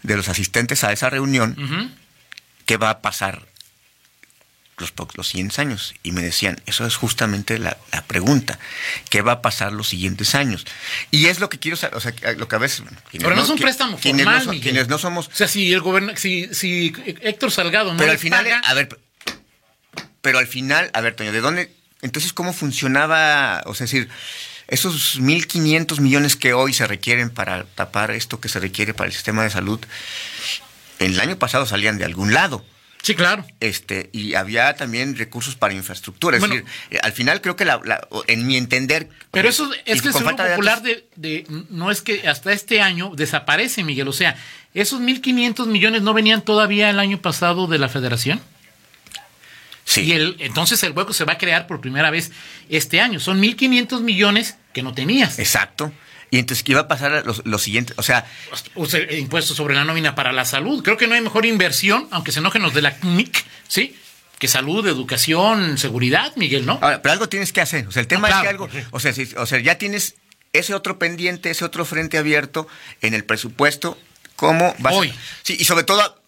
de 0.04 0.16
los 0.16 0.30
asistentes 0.30 0.84
a 0.84 0.92
esa 0.92 1.10
reunión 1.10 1.98
qué 2.68 2.78
va 2.78 2.92
a 2.92 3.02
pasar 3.02 3.48
los, 4.78 4.94
los 5.16 5.28
siguientes 5.28 5.58
años. 5.58 5.96
Y 6.04 6.12
me 6.12 6.22
decían, 6.22 6.62
eso 6.68 6.86
es 6.86 6.96
justamente 6.96 7.58
la, 7.58 7.78
la 7.92 8.04
pregunta, 8.04 8.60
¿qué 9.10 9.24
va 9.24 9.32
a 9.32 9.42
pasar 9.42 9.74
los 9.74 9.90
siguientes 9.90 10.36
años? 10.36 10.64
Y 11.10 11.26
es 11.26 11.40
lo 11.40 11.50
que 11.50 11.58
quiero 11.58 11.76
saber, 11.76 11.98
o 11.98 12.00
sea, 12.00 12.14
lo 12.38 12.48
que 12.48 12.56
a 12.56 12.60
veces... 12.60 12.84
Pero 13.12 13.36
no 13.36 13.42
es 13.42 13.50
un 13.50 13.58
préstamo 13.58 13.98
quienes 13.98 14.26
formal, 14.26 14.46
no, 14.46 14.52
Miguel. 14.52 14.64
quienes 14.64 14.88
no 14.88 15.00
somos... 15.00 15.30
O 15.30 15.32
sea, 15.34 15.48
si 15.48 15.74
el 15.74 15.82
gobierno, 15.82 16.14
si, 16.16 16.54
si 16.54 16.94
Héctor 17.22 17.50
Salgado 17.50 17.92
no 17.92 17.98
Pero 17.98 18.12
al 18.12 18.20
final, 18.20 18.44
paga, 18.44 18.60
a 18.60 18.74
ver, 18.76 19.00
pero 20.22 20.38
al 20.38 20.48
final, 20.48 20.92
a 20.94 21.02
ver, 21.02 21.16
Toño, 21.16 21.32
¿de 21.32 21.42
dónde? 21.42 21.83
Entonces, 22.04 22.32
¿cómo 22.34 22.54
funcionaba? 22.54 23.64
O 23.66 23.74
sea, 23.74 23.86
es 23.86 23.92
decir, 23.92 24.10
esos 24.68 25.20
1.500 25.20 26.00
millones 26.00 26.36
que 26.36 26.54
hoy 26.54 26.74
se 26.74 26.86
requieren 26.86 27.30
para 27.32 27.64
tapar 27.64 28.12
esto 28.12 28.40
que 28.40 28.50
se 28.50 28.60
requiere 28.60 28.94
para 28.94 29.08
el 29.08 29.14
sistema 29.14 29.44
de 29.44 29.50
salud, 29.50 29.80
el 31.00 31.20
año 31.20 31.38
pasado 31.38 31.66
salían 31.66 31.98
de 31.98 32.06
algún 32.06 32.34
lado. 32.34 32.64
sí, 33.02 33.16
claro. 33.16 33.46
Este, 33.60 34.10
y 34.14 34.36
había 34.36 34.76
también 34.78 35.18
recursos 35.18 35.56
para 35.58 35.74
infraestructura. 35.74 36.38
Es 36.38 36.40
Bueno. 36.40 36.56
decir, 36.56 36.70
eh, 36.90 37.00
al 37.04 37.12
final 37.12 37.42
creo 37.42 37.58
que 37.58 37.66
la, 37.66 37.82
en 38.28 38.48
mi 38.48 38.56
entender. 38.56 39.10
Pero 39.32 39.50
eso 39.50 39.70
es 39.86 40.02
que 40.02 40.08
el 40.08 40.14
Seguro 40.14 40.38
Popular 40.38 40.82
de- 40.82 41.46
no 41.70 41.92
es 41.92 42.02
que 42.02 42.26
hasta 42.30 42.54
este 42.54 42.80
año 42.82 43.12
desaparece, 43.14 43.84
Miguel. 43.84 44.08
O 44.08 44.14
sea, 44.14 44.38
esos 44.74 45.02
1.500 45.02 45.68
millones 45.68 46.02
no 46.02 46.14
venían 46.14 46.44
todavía 46.44 46.90
el 46.90 46.98
año 47.00 47.20
pasado 47.22 47.68
de 47.68 47.78
la 47.78 47.90
Federación. 47.90 48.40
Sí. 49.86 50.02
Y 50.02 50.12
el, 50.14 50.36
entonces 50.40 50.82
el 50.84 50.94
hueco 50.94 51.14
se 51.14 51.26
va 51.26 51.34
a 51.34 51.38
crear 51.38 51.68
por 51.68 51.82
primera 51.82 52.10
vez 52.10 52.32
este 52.70 53.02
año. 53.02 53.20
Son 53.20 53.42
1.500 53.42 54.02
millones 54.02 54.56
que 54.74 54.82
no 54.84 54.94
tenías. 54.94 55.40
Exacto. 55.40 55.92
Y 56.32 56.40
entonces, 56.40 56.64
¿qué 56.64 56.72
iba 56.72 56.82
a 56.82 56.88
pasar 56.88 57.14
a 57.14 57.22
los, 57.22 57.46
los 57.46 57.62
siguientes? 57.62 57.96
O 58.00 58.02
sea, 58.02 58.26
O 58.74 58.86
sea, 58.88 59.02
el 59.02 59.20
impuesto 59.20 59.54
sobre 59.54 59.76
la 59.76 59.84
nómina 59.86 60.16
para 60.16 60.32
la 60.32 60.46
salud. 60.46 60.82
Creo 60.84 60.98
que 60.98 61.06
no 61.06 61.14
hay 61.14 61.22
mejor 61.22 61.46
inversión, 61.46 62.08
aunque 62.12 62.32
se 62.32 62.40
enojen 62.40 62.64
los 62.64 62.74
de 62.74 62.82
la 62.82 62.96
CNIC, 62.98 63.46
¿sí? 63.68 63.96
Que 64.40 64.48
salud, 64.48 64.88
educación, 64.88 65.78
seguridad, 65.78 66.34
Miguel, 66.36 66.66
¿no? 66.66 66.80
Ahora, 66.82 67.02
pero 67.04 67.14
algo 67.14 67.30
tienes 67.30 67.54
que 67.54 67.62
hacer. 67.62 67.86
O 67.88 67.92
sea, 67.92 68.02
el 68.02 68.08
tema 68.08 68.30
No, 68.30 68.36
es 68.38 68.42
que 68.42 68.48
algo. 68.48 68.70
O 68.92 69.00
sea, 69.00 69.14
si- 69.14 69.30
o 69.38 69.46
sea, 69.46 69.60
ya 69.60 69.78
tienes 69.78 70.16
ese 70.54 70.74
otro 70.74 70.98
pendiente, 70.98 71.52
ese 71.52 71.66
otro 71.66 71.86
frente 71.86 72.18
abierto 72.18 72.68
en 73.02 73.14
el 73.14 73.26
presupuesto. 73.26 73.98
¿Cómo 74.36 74.74
vas 74.80 74.94
a- 74.94 74.98
Hoy. 74.98 75.14
Sí, 75.44 75.56
y 75.60 75.66
sobre 75.66 75.84
todo. 75.84 76.20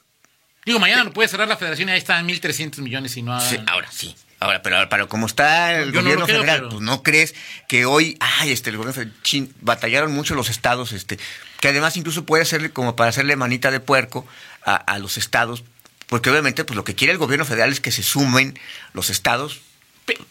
Digo, 0.66 0.80
mañana 0.80 1.04
lo 1.04 1.14
puede 1.14 1.28
cerrar 1.30 1.48
la 1.48 1.58
federación 1.58 1.90
y 1.90 1.92
ahí 1.94 1.98
están 2.00 2.28
1.300 2.28 2.80
millones 2.80 3.16
y 3.18 3.22
no... 3.22 3.40
sí, 3.40 3.58
ahora 3.68 3.90
sí. 3.92 4.16
Ahora, 4.40 4.62
pero, 4.62 4.90
pero 4.90 5.08
como 5.08 5.28
está 5.28 5.80
el 5.80 5.92
Yo 5.92 6.02
no 6.02 6.04
gobierno 6.04 6.26
creo, 6.26 6.38
federal, 6.40 6.58
pero- 6.60 6.70
pues 6.70 6.82
no 6.82 7.04
crees 7.04 7.36
que 7.70 7.86
hoy, 7.86 8.18
ay, 8.20 8.52
este, 8.52 8.70
el 8.72 8.78
gobierno 8.78 8.94
federal, 8.94 9.14
chin, 9.24 9.54
batallaron 9.62 10.12
mucho 10.12 10.36
los 10.36 10.50
estados, 10.50 10.92
este, 10.92 11.18
que 11.62 11.68
además 11.70 11.96
incluso 11.98 12.26
puede 12.26 12.44
ser 12.46 12.74
como 12.74 12.96
para 12.96 13.10
hacerle 13.12 13.36
manita 13.38 13.72
de 13.72 13.80
puerco 13.80 14.28
a, 14.66 14.76
a 14.76 15.00
los 15.00 15.18
estados, 15.18 15.64
porque 16.08 16.30
obviamente, 16.30 16.64
pues 16.66 16.76
lo 16.76 16.84
que 16.84 16.96
quiere 16.96 17.14
el 17.14 17.18
gobierno 17.20 17.46
federal 17.46 17.72
es 17.72 17.80
que 17.80 17.92
se 17.92 18.04
sumen 18.04 18.60
los 18.94 19.10
estados 19.10 19.62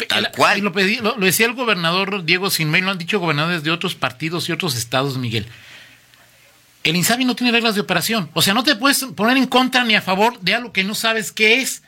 Tal 0.08 0.30
cual. 0.30 0.60
Lo, 0.60 0.72
pedí- 0.72 1.00
lo- 1.00 1.16
lo 1.16 1.26
decía 1.26 1.46
el 1.46 1.54
gobernador 1.54 2.24
Diego 2.24 2.48
Sinmey, 2.50 2.80
lo 2.82 2.92
han 2.92 2.98
dicho 2.98 3.18
gobernadores 3.18 3.64
de 3.64 3.72
otros 3.72 3.96
partidos 3.96 4.48
y 4.48 4.52
otros 4.52 4.76
estados, 4.76 5.16
Miguel. 5.18 5.48
El 6.84 6.96
INSABI 6.96 7.24
no 7.24 7.34
tiene 7.34 7.50
reglas 7.50 7.74
de 7.74 7.80
operación. 7.80 8.30
O 8.34 8.42
sea, 8.42 8.54
no 8.54 8.62
te 8.62 8.76
puedes 8.76 9.02
poner 9.16 9.38
en 9.38 9.46
contra 9.46 9.84
ni 9.84 9.96
a 9.96 10.02
favor 10.02 10.38
de 10.40 10.54
algo 10.54 10.72
que 10.72 10.84
no 10.84 10.94
sabes 10.94 11.32
qué 11.32 11.60
es. 11.60 11.82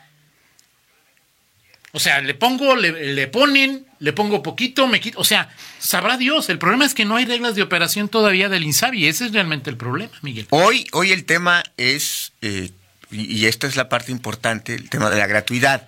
O 1.92 2.00
sea, 2.00 2.20
le 2.20 2.34
pongo, 2.34 2.76
le, 2.76 3.14
le 3.14 3.26
ponen, 3.26 3.86
le 4.00 4.12
pongo 4.12 4.42
poquito, 4.42 4.86
me 4.86 5.00
quito. 5.00 5.18
O 5.20 5.24
sea, 5.24 5.50
sabrá 5.78 6.16
Dios. 6.16 6.48
El 6.48 6.58
problema 6.58 6.84
es 6.86 6.94
que 6.94 7.04
no 7.04 7.16
hay 7.16 7.26
reglas 7.26 7.54
de 7.54 7.62
operación 7.62 8.08
todavía 8.08 8.48
del 8.48 8.64
INSABI. 8.64 9.06
Ese 9.06 9.26
es 9.26 9.32
realmente 9.32 9.70
el 9.70 9.76
problema, 9.76 10.12
Miguel. 10.22 10.46
Hoy, 10.50 10.86
hoy 10.92 11.12
el 11.12 11.24
tema 11.24 11.62
es, 11.76 12.32
eh, 12.40 12.70
y, 13.10 13.46
esta 13.46 13.66
es 13.66 13.76
la 13.76 13.88
parte 13.88 14.12
importante, 14.12 14.74
el 14.74 14.90
tema 14.90 15.10
de 15.10 15.18
la 15.18 15.26
gratuidad, 15.26 15.86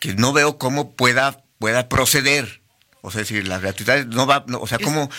que 0.00 0.14
no 0.14 0.32
veo 0.32 0.58
cómo 0.58 0.92
pueda, 0.92 1.42
pueda 1.58 1.88
proceder. 1.88 2.61
O 3.04 3.10
sea, 3.10 3.20
es 3.22 3.28
decir, 3.28 3.48
la 3.48 3.58
gratuidad 3.58 4.06
no 4.06 4.26
va, 4.26 4.44
no, 4.46 4.58
o 4.60 4.66
sea, 4.68 4.78
¿cómo, 4.78 5.10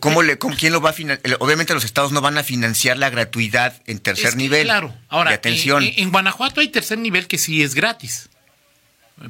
cómo 0.00 0.22
le, 0.22 0.36
cómo- 0.38 0.54
quién 0.54 0.70
lo 0.72 0.82
va 0.82 0.90
a 0.90 0.92
financiar? 0.92 1.38
Obviamente 1.40 1.72
los 1.72 1.82
estados 1.84 2.12
no 2.12 2.20
van 2.20 2.36
a 2.36 2.44
financiar 2.44 2.98
la 2.98 3.08
gratuidad 3.08 3.80
en 3.86 4.00
tercer 4.00 4.26
Es 4.26 4.30
que, 4.32 4.36
nivel. 4.36 4.64
Claro. 4.64 4.94
Ahora, 5.08 5.30
de 5.30 5.36
atención. 5.36 5.82
En, 5.82 5.94
en 5.96 6.10
Guanajuato 6.10 6.60
hay 6.60 6.68
tercer 6.68 6.98
nivel 6.98 7.26
que 7.26 7.38
sí 7.38 7.62
es 7.62 7.74
gratis. 7.74 8.28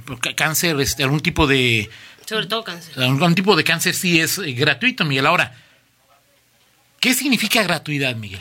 Porque 0.04 0.34
Cáncer, 0.34 0.80
este, 0.80 1.04
algún 1.04 1.20
tipo 1.20 1.46
de 1.46 1.88
Sobre 2.26 2.46
todo 2.46 2.64
cáncer. 2.64 2.92
algún 3.00 3.34
tipo 3.36 3.54
de 3.54 3.62
cáncer 3.62 3.94
sí 3.94 4.18
es 4.20 4.38
eh, 4.38 4.52
gratuito, 4.52 5.04
Miguel. 5.04 5.26
Ahora, 5.26 5.54
¿qué 6.98 7.14
significa 7.14 7.62
gratuidad, 7.62 8.16
Miguel? 8.16 8.40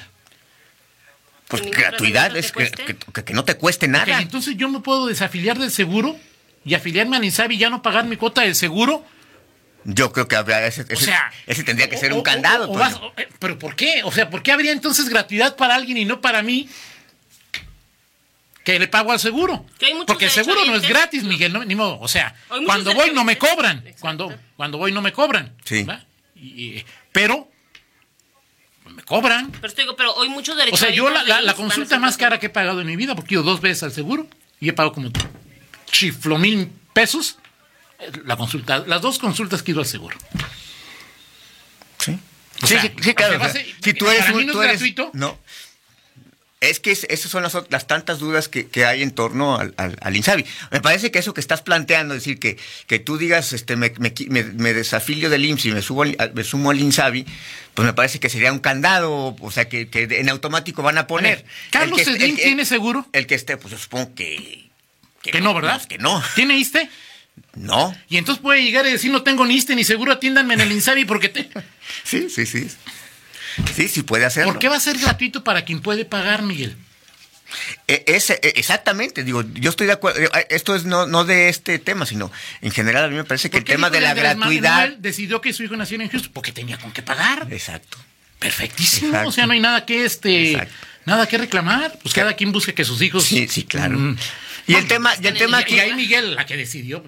pues 1.48 1.70
gratuidad 1.70 2.36
es 2.38 2.51
que, 2.53 2.72
que- 3.25 3.34
no 3.34 3.44
te 3.44 3.56
cueste 3.58 3.88
nada. 3.89 4.22
entonces 4.22 4.56
yo 4.56 4.70
me 4.70 4.80
puedo 4.80 5.08
desafiliar 5.08 5.60
del 5.60 5.70
seguro 5.70 6.15
y 6.63 6.75
afiliarme 6.75 7.18
al 7.18 7.25
INSABI 7.25 7.56
y 7.56 7.58
ya 7.58 7.70
no 7.70 7.82
pagar 7.82 8.06
mi 8.06 8.15
cuota 8.15 8.41
del 8.41 8.56
seguro. 8.56 9.06
Yo 9.84 10.12
creo 10.14 10.28
que 10.28 10.36
habría 10.36 10.66
ese, 10.68 10.82
O 10.94 10.96
sea, 10.96 11.32
ese 11.48 11.64
tendría 11.64 11.90
que 11.90 11.96
o- 11.96 12.00
ser 12.00 12.14
o- 12.14 12.18
un 12.18 12.22
candado. 12.22 12.70
o- 12.70 12.76
o 12.76 12.78
vas- 12.78 12.96
o- 12.96 13.14
eh, 13.18 13.28
pero 13.40 13.58
¿por 13.58 13.76
qué? 13.76 14.02
O 14.04 14.12
sea, 14.12 14.30
¿por 14.30 14.44
qué 14.44 14.52
habría 14.52 14.72
entonces 14.72 15.10
gratuidad 15.10 15.56
para 15.56 15.74
alguien 15.76 15.98
y 15.98 16.06
no 16.06 16.22
para 16.22 16.42
mí? 16.44 16.70
que 18.64 18.78
le 18.78 18.88
pago 18.88 19.12
al 19.12 19.20
seguro. 19.20 19.66
Que 19.80 19.88
hay 19.88 19.94
muchos 19.94 20.06
Porque 20.06 20.26
el 20.26 20.32
seguro 20.32 20.64
no 20.66 20.76
es 20.76 20.88
gratis, 20.88 21.24
Miguel, 21.24 21.52
no, 21.52 21.66
ni 21.66 21.74
modo. 21.74 21.98
O 22.00 22.08
sea, 22.08 22.36
cuando 22.68 22.94
voy 22.94 23.10
no 23.12 23.24
me 23.24 23.36
cobran. 23.38 23.80
Exacto. 23.80 23.98
Cuando, 24.02 24.36
cuando 24.56 24.78
voy 24.78 24.92
no 24.92 25.02
me 25.02 25.12
cobran. 25.12 25.56
Sí. 25.66 25.84
Y- 26.36 26.86
pero 27.12 27.50
me 28.86 29.02
cobran. 29.04 29.52
Pero, 29.60 29.74
digo, 29.74 29.96
pero 29.96 30.14
hoy 30.14 30.30
muchos 30.30 30.54
O 30.54 30.58
derechos. 30.60 30.80
sea, 30.80 30.92
yo 30.92 31.10
la, 31.10 31.24
la- 31.24 31.42
la 31.42 31.54
consulta 31.56 31.98
más 31.98 32.18
cara 32.18 32.40
que 32.40 32.46
he 32.48 32.50
pagado 32.50 32.82
en 32.82 32.88
mi 32.88 32.96
vida, 32.96 33.16
porque 33.16 33.34
he 33.34 33.36
ido 33.38 33.44
dos 33.44 33.62
veces 33.62 33.82
al 33.82 33.94
seguro 33.94 34.28
y 34.60 34.70
he 34.70 34.74
pagado 34.74 34.94
como 34.94 35.10
chiflo 35.92 36.38
mil 36.38 36.70
pesos. 36.94 37.38
La 38.25 38.36
consulta, 38.38 38.79
las 38.88 39.01
dos 39.01 39.20
consultas 39.20 39.62
que 39.63 39.72
ido 39.72 39.79
al 39.81 39.86
seguro. 39.88 40.17
Sí. 42.00 42.17
O 42.63 42.67
sí, 42.67 42.74
sea, 42.74 42.81
sí, 42.81 42.91
sí, 43.01 43.13
claro. 43.13 43.38
o 43.38 43.39
sea, 43.39 43.62
a 43.62 43.65
si 43.84 43.93
tú 43.93 44.08
eres 44.10 44.22
para 44.24 44.34
un- 44.34 44.39
mí 44.39 44.46
no 44.46 44.51
es 44.51 44.55
tú 44.58 44.62
eres- 44.62 44.74
gratuito. 44.79 45.12
No. 45.13 45.39
Es 46.60 46.79
que 46.79 46.91
es- 46.91 47.05
esas 47.10 47.31
son 47.31 47.41
las, 47.41 47.58
las 47.70 47.88
tantas 47.88 48.20
dudas 48.20 48.48
que, 48.48 48.67
que 48.67 48.86
hay 48.86 49.01
en 49.01 49.12
torno 49.12 49.58
al, 49.58 49.74
al, 49.77 49.98
al 50.00 50.15
INSABI. 50.15 50.46
Me 50.70 50.79
parece 50.79 51.10
que 51.10 51.17
eso 51.17 51.34
que 51.34 51.41
estás 51.41 51.63
planteando, 51.63 52.13
es 52.13 52.22
decir, 52.22 52.38
que, 52.39 52.58
que 52.86 53.00
tú 53.00 53.17
digas, 53.17 53.51
este, 53.53 53.75
me, 53.75 53.91
me, 53.98 54.13
qui- 54.13 54.27
me- 54.29 54.43
me 54.43 54.72
desafilio 54.74 55.31
del 55.31 55.43
IMSS 55.46 55.65
y 55.65 55.72
me, 55.72 55.81
subo 55.81 56.03
al- 56.03 56.31
me 56.36 56.43
sumo 56.43 56.70
al 56.70 56.79
INSABI, 56.79 57.25
pues 57.74 57.84
me 57.86 57.93
parece 57.93 58.20
que 58.20 58.29
sería 58.29 58.51
un 58.53 58.60
candado, 58.60 59.36
o 59.39 59.51
sea, 59.51 59.67
que, 59.70 59.89
que 59.89 60.03
en 60.03 60.29
automático 60.29 60.84
van 60.84 61.00
a 61.00 61.08
poner. 61.08 61.38
ver, 61.38 61.46
¿Carlos 61.72 62.00
Slim 62.01 62.36
tiene 62.36 62.63
seguro? 62.65 63.08
El 63.12 63.25
que 63.25 63.34
esté, 63.36 63.58
pues 63.58 63.72
yo 63.72 63.79
supongo 63.79 64.13
que... 64.13 64.70
Que 65.24 65.39
no, 65.41 65.53
¿verdad? 65.55 65.75
pues, 65.77 65.88
que 65.88 65.98
no. 65.98 66.22
¿Tiene 66.36 66.58
ISTE? 66.58 66.89
No. 67.56 67.96
Y 68.10 68.18
entonces 68.18 68.42
puede 68.42 68.64
llegar 68.64 68.86
y 68.88 68.92
decir, 68.92 69.12
no 69.12 69.24
tengo 69.24 69.46
ni 69.46 69.56
ISTE 69.56 69.76
ni 69.76 69.84
seguro, 69.84 70.12
atiéndanme 70.14 70.54
en 70.54 70.62
el 70.62 70.72
INSABI 70.72 71.06
porque 71.06 71.30
te... 71.30 71.50
Sí, 72.04 72.30
sí, 72.30 72.46
sí. 72.46 72.68
Sí, 73.76 73.88
sí 73.90 74.04
puede 74.04 74.26
hacerlo. 74.26 74.54
¿Por 74.54 74.60
qué 74.60 74.70
va 74.70 74.78
a 74.78 74.80
ser 74.80 74.98
gratuito 74.98 75.44
para 75.44 75.66
quien 75.66 75.82
puede 75.82 76.06
pagar, 76.06 76.42
Miguel? 76.44 76.76
E- 77.88 78.06
ese- 78.08 78.40
e- 78.42 78.54
exactamente, 78.56 79.26
digo, 79.26 79.44
yo 79.56 79.72
estoy 79.72 79.88
de 79.88 79.94
acuerdo, 79.94 80.22
eh, 80.22 80.48
esto 80.50 80.74
es 80.74 80.86
no, 80.86 81.06
no 81.06 81.26
de 81.26 81.50
este 81.50 81.78
tema, 81.80 82.06
sino 82.06 82.32
en 82.62 82.72
general 82.72 83.04
a 83.04 83.08
mí 83.10 83.16
me 83.16 83.26
parece 83.26 83.50
que 83.50 83.58
el 83.58 83.64
¿Por 83.64 83.68
qué 83.68 83.74
tema 83.74 83.90
de 83.90 84.00
la 84.00 84.12
Andrés 84.12 84.38
Manuel 84.38 84.62
gratuidad... 84.62 84.98
decidió 85.00 85.42
que 85.42 85.52
su 85.52 85.64
hijo 85.64 85.76
naciera 85.76 86.02
en 86.06 86.10
Houston? 86.10 86.32
Porque 86.32 86.54
tenía 86.54 86.78
con 86.78 86.94
qué 86.94 87.02
pagar. 87.02 87.48
Exacto. 87.52 87.98
Perfectísimo. 88.40 89.08
Exacto. 89.10 89.30
O 89.30 89.32
sea, 89.34 89.46
no 89.48 89.52
hay 89.54 89.60
nada 89.60 89.86
que 89.86 90.06
este, 90.06 90.52
Exacto. 90.54 90.74
nada 91.06 91.28
que 91.28 91.38
reclamar. 91.38 92.00
Pues 92.02 92.14
cada 92.14 92.34
quien 92.38 92.54
busque 92.54 92.74
que 92.74 92.86
sus 92.86 93.02
hijos. 93.02 93.26
Sí, 93.26 93.50
sí, 93.50 93.64
claro. 93.66 94.00
Mm. 94.00 94.18
Y 94.68 94.76
el 94.76 94.88
tema, 94.88 95.12
y 95.22 95.28
el 95.28 95.38
tema 95.38 95.60
Y, 95.60 95.64
aquí... 95.64 95.76
y 95.76 95.80
ahí 95.82 95.94
Miguel, 95.94 96.36
la 96.36 96.46
que 96.46 96.56
decidió, 96.56 97.04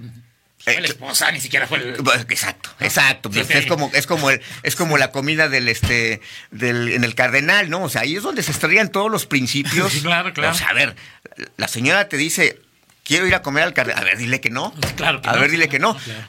fue 0.63 0.74
Eh, 0.75 0.82
la 0.82 0.88
esposa, 0.88 1.32
ni 1.32 1.39
siquiera 1.41 1.67
fue 1.67 1.77
el. 1.79 2.01
Bueno, 2.01 2.24
Exacto, 2.29 2.70
exacto. 2.79 3.29
Sí, 3.32 3.39
pues 3.39 3.48
sí. 3.48 3.53
Es 3.53 3.65
como, 3.65 3.91
es 3.93 4.08
como 4.08 4.29
el, 4.29 4.41
es 4.63 4.75
como 4.75 4.98
la 4.98 5.12
comida 5.12 5.50
del 5.50 5.67
este, 5.67 6.22
del, 6.51 6.89
en 6.93 7.03
el 7.03 7.15
cardenal, 7.15 7.70
¿no? 7.70 7.84
O 7.84 7.89
sea, 7.89 8.01
ahí 8.01 8.15
es 8.15 8.24
donde 8.24 8.43
se 8.43 8.51
estrellan 8.51 8.89
todos 8.91 9.12
los 9.12 9.25
principios. 9.25 9.91
Sí, 9.91 10.01
claro, 10.01 10.34
claro. 10.34 10.53
O 10.53 10.58
sea, 10.58 10.70
a 10.70 10.74
ver, 10.74 10.96
la 11.58 11.67
señora 11.67 12.08
te 12.08 12.17
dice, 12.17 12.60
quiero 13.03 13.27
ir 13.27 13.36
a 13.36 13.41
comer 13.41 13.63
al 13.63 13.74
cardenal. 13.74 14.01
A 14.01 14.05
ver, 14.05 14.17
dile 14.17 14.39
que 14.41 14.50
no. 14.50 14.74
Claro 14.96 15.22
que 15.22 15.29
a 15.29 15.34
no, 15.34 15.39
ver, 15.41 15.51
dile 15.51 15.67
que 15.70 15.79
no. 15.79 15.96
claro. 15.96 16.27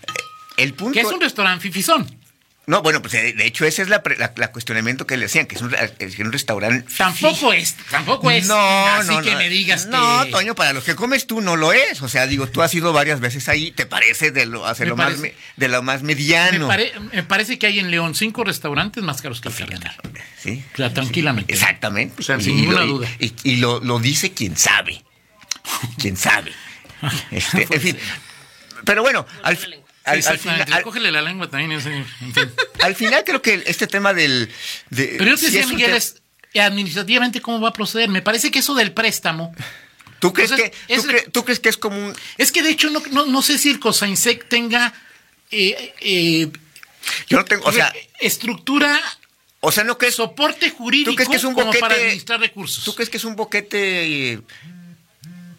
El 0.56 0.74
punto. 0.74 0.94
Que 0.94 1.00
es 1.00 1.12
un 1.12 1.20
restaurante 1.20 1.62
fifizón. 1.62 2.23
No, 2.66 2.80
bueno, 2.80 3.02
pues 3.02 3.12
de 3.12 3.34
de 3.34 3.46
hecho 3.46 3.66
ese 3.66 3.82
es 3.82 3.88
la, 3.90 4.02
pre- 4.02 4.16
la- 4.16 4.32
la 4.36 4.50
cuestionamiento 4.50 5.06
que 5.06 5.18
le 5.18 5.24
decían, 5.24 5.44
que 5.46 5.54
es 5.56 5.60
un, 5.60 5.74
es 5.98 6.18
un 6.18 6.32
restaurante. 6.32 6.86
Tampoco 6.96 7.52
es, 7.52 7.74
tampoco 7.90 8.30
es. 8.30 8.46
No, 8.46 8.56
así 8.86 9.08
no, 9.14 9.20
que 9.20 9.32
no. 9.32 9.36
me 9.38 9.48
digas 9.50 9.84
No, 9.86 10.24
que. 10.24 10.30
Toño, 10.30 10.54
para 10.54 10.72
los 10.72 10.82
que 10.84 10.94
comes 10.94 11.26
tú 11.26 11.42
no 11.42 11.56
lo 11.56 11.74
es. 11.74 12.00
O 12.00 12.08
sea, 12.08 12.26
digo, 12.26 12.46
tú 12.46 12.62
has 12.62 12.72
ido 12.74 12.92
varias 12.94 13.20
veces 13.20 13.48
ahí, 13.50 13.70
te 13.70 13.84
parece 13.84 14.30
de 14.30 14.46
lo, 14.46 14.64
hace 14.66 14.84
Me 14.84 14.88
lo 14.90 14.96
más, 14.96 15.06
parece- 15.14 15.34
de 15.56 15.68
lo 15.68 15.82
más 15.82 16.00
me, 16.02 16.14
mediano. 16.14 16.66
pare- 16.68 16.92
me 17.12 17.22
parece 17.22 17.58
que 17.58 17.66
hay 17.66 17.78
en 17.80 17.90
León 17.90 18.14
cinco 18.14 18.44
restaurantes 18.44 19.02
más 19.02 19.20
caros 19.20 19.42
que 19.42 19.48
el 19.50 19.54
cardenal. 19.56 19.94
Sí. 20.42 20.64
O 20.72 20.76
sea, 20.78 20.92
tranquilamente. 20.94 21.52
Exactamente. 21.52 22.14
O 22.18 22.24
sea, 22.24 22.40
sin 22.40 22.56
ninguna 22.56 22.80
lo, 22.80 22.86
duda. 22.86 23.08
Y, 23.18 23.34
y 23.44 23.56
lo, 23.56 23.80
lo 23.80 23.98
dice 23.98 24.32
quien 24.32 24.56
sabe. 24.56 25.04
Quien 25.98 26.16
sabe. 26.16 26.52
Este, 27.30 27.66
en 27.70 27.80
fin. 27.80 27.98
Pero 28.84 29.02
bueno, 29.02 29.26
al, 29.42 29.54
la 29.60 29.66
lengua. 29.68 29.78
al- 29.78 29.83
Sí, 30.04 30.10
al 30.10 30.18
exactamente. 30.18 30.72
al- 30.72 30.82
Cógele 30.82 31.10
la 31.10 31.22
lengua 31.22 31.48
también. 31.48 31.72
ese, 31.72 31.94
en 31.96 32.04
fin. 32.34 32.50
al 32.82 32.94
final 32.94 33.22
creo 33.24 33.40
que 33.40 33.62
este 33.66 33.86
tema 33.86 34.12
del... 34.12 34.50
de- 34.90 35.14
Pero 35.18 35.30
yo 35.30 35.36
te 35.36 35.46
decía, 35.50 35.66
Miguel, 35.66 35.92
es 35.94 36.20
administrativamente 36.54 37.40
cómo 37.40 37.60
va 37.60 37.70
a 37.70 37.72
proceder. 37.72 38.08
Me 38.10 38.22
parece 38.22 38.50
que 38.50 38.58
eso 38.60 38.74
del 38.74 38.92
préstamo. 38.92 39.54
¿Tú 40.20 40.32
crees, 40.32 40.50
entonces, 40.52 40.70
que, 40.70 40.94
tú, 40.94 41.00
es- 41.00 41.06
cre- 41.08 41.32
tú 41.32 41.44
crees 41.44 41.60
que 41.60 41.68
es 41.68 41.76
como 41.76 41.96
un... 41.98 42.14
Es 42.38 42.52
que 42.52 42.62
de 42.62 42.70
hecho 42.70 42.90
no, 42.90 43.02
no, 43.10 43.26
no 43.26 43.42
sé 43.42 43.58
si 43.58 43.70
el 43.70 43.80
COSAINSEC 43.80 44.48
tenga 44.48 44.92
eh, 45.50 45.94
eh, 46.00 46.48
Yo 47.28 47.38
no 47.38 47.44
tengo... 47.44 47.64
O 47.66 47.72
sea, 47.72 47.92
estructura, 48.20 49.00
o 49.60 49.72
sea 49.72 49.84
¿no 49.84 49.98
crees, 49.98 50.14
soporte 50.14 50.70
jurídico 50.70 51.10
¿tú 51.10 51.16
crees 51.16 51.28
que 51.30 51.36
es 51.36 51.44
un 51.44 51.54
como 51.54 51.72
para 51.72 51.94
administrar 51.94 52.40
recursos. 52.40 52.84
¿Tú 52.84 52.94
crees 52.94 53.10
que 53.10 53.16
es 53.18 53.24
un 53.24 53.36
boquete 53.36 54.32
eh, 54.34 54.40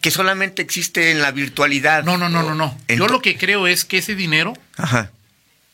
que 0.06 0.12
solamente 0.12 0.62
existe 0.62 1.10
en 1.10 1.20
la 1.20 1.32
virtualidad? 1.32 2.04
No, 2.04 2.16
no, 2.16 2.28
no, 2.28 2.44
no, 2.44 2.54
no. 2.54 2.78
Yo 2.86 3.08
lo 3.08 3.20
que 3.20 3.36
creo 3.36 3.66
es 3.66 3.84
que 3.84 3.98
ese 3.98 4.14
dinero 4.14 4.52
Ajá. 4.76 5.10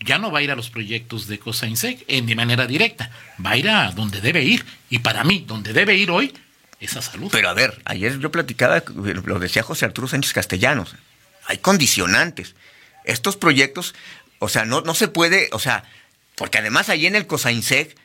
ya 0.00 0.16
no 0.16 0.32
va 0.32 0.38
a 0.38 0.42
ir 0.42 0.50
a 0.50 0.56
los 0.56 0.70
proyectos 0.70 1.26
de 1.26 1.38
COSAINSEC 1.38 2.06
en 2.08 2.24
de 2.24 2.34
manera 2.34 2.66
directa. 2.66 3.10
Va 3.44 3.50
a 3.50 3.56
ir 3.58 3.68
a 3.68 3.90
donde 3.90 4.22
debe 4.22 4.42
ir. 4.42 4.64
Y 4.88 5.00
para 5.00 5.22
mí, 5.22 5.44
donde 5.46 5.74
debe 5.74 5.96
ir 5.96 6.10
hoy 6.10 6.32
es 6.80 6.96
a 6.96 7.02
salud. 7.02 7.28
Pero 7.30 7.50
a 7.50 7.52
ver, 7.52 7.82
ayer 7.84 8.18
yo 8.20 8.32
platicaba, 8.32 8.82
lo 8.86 9.38
decía 9.38 9.62
José 9.62 9.84
Arturo 9.84 10.08
Sánchez 10.08 10.32
Castellanos, 10.32 10.94
hay 11.44 11.58
condicionantes. 11.58 12.54
Estos 13.04 13.36
proyectos, 13.36 13.94
o 14.38 14.48
sea, 14.48 14.64
no, 14.64 14.80
no 14.80 14.94
se 14.94 15.08
puede, 15.08 15.50
o 15.52 15.58
sea, 15.58 15.84
porque 16.36 16.56
además 16.56 16.88
ahí 16.88 17.04
en 17.04 17.16
el 17.16 17.26
COSAINSEC 17.26 17.98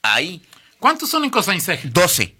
hay 0.00 0.40
¿Cuántos 0.78 1.08
son 1.08 1.24
en 1.24 1.30
COSAINSEC? 1.30 1.82
12. 1.84 2.34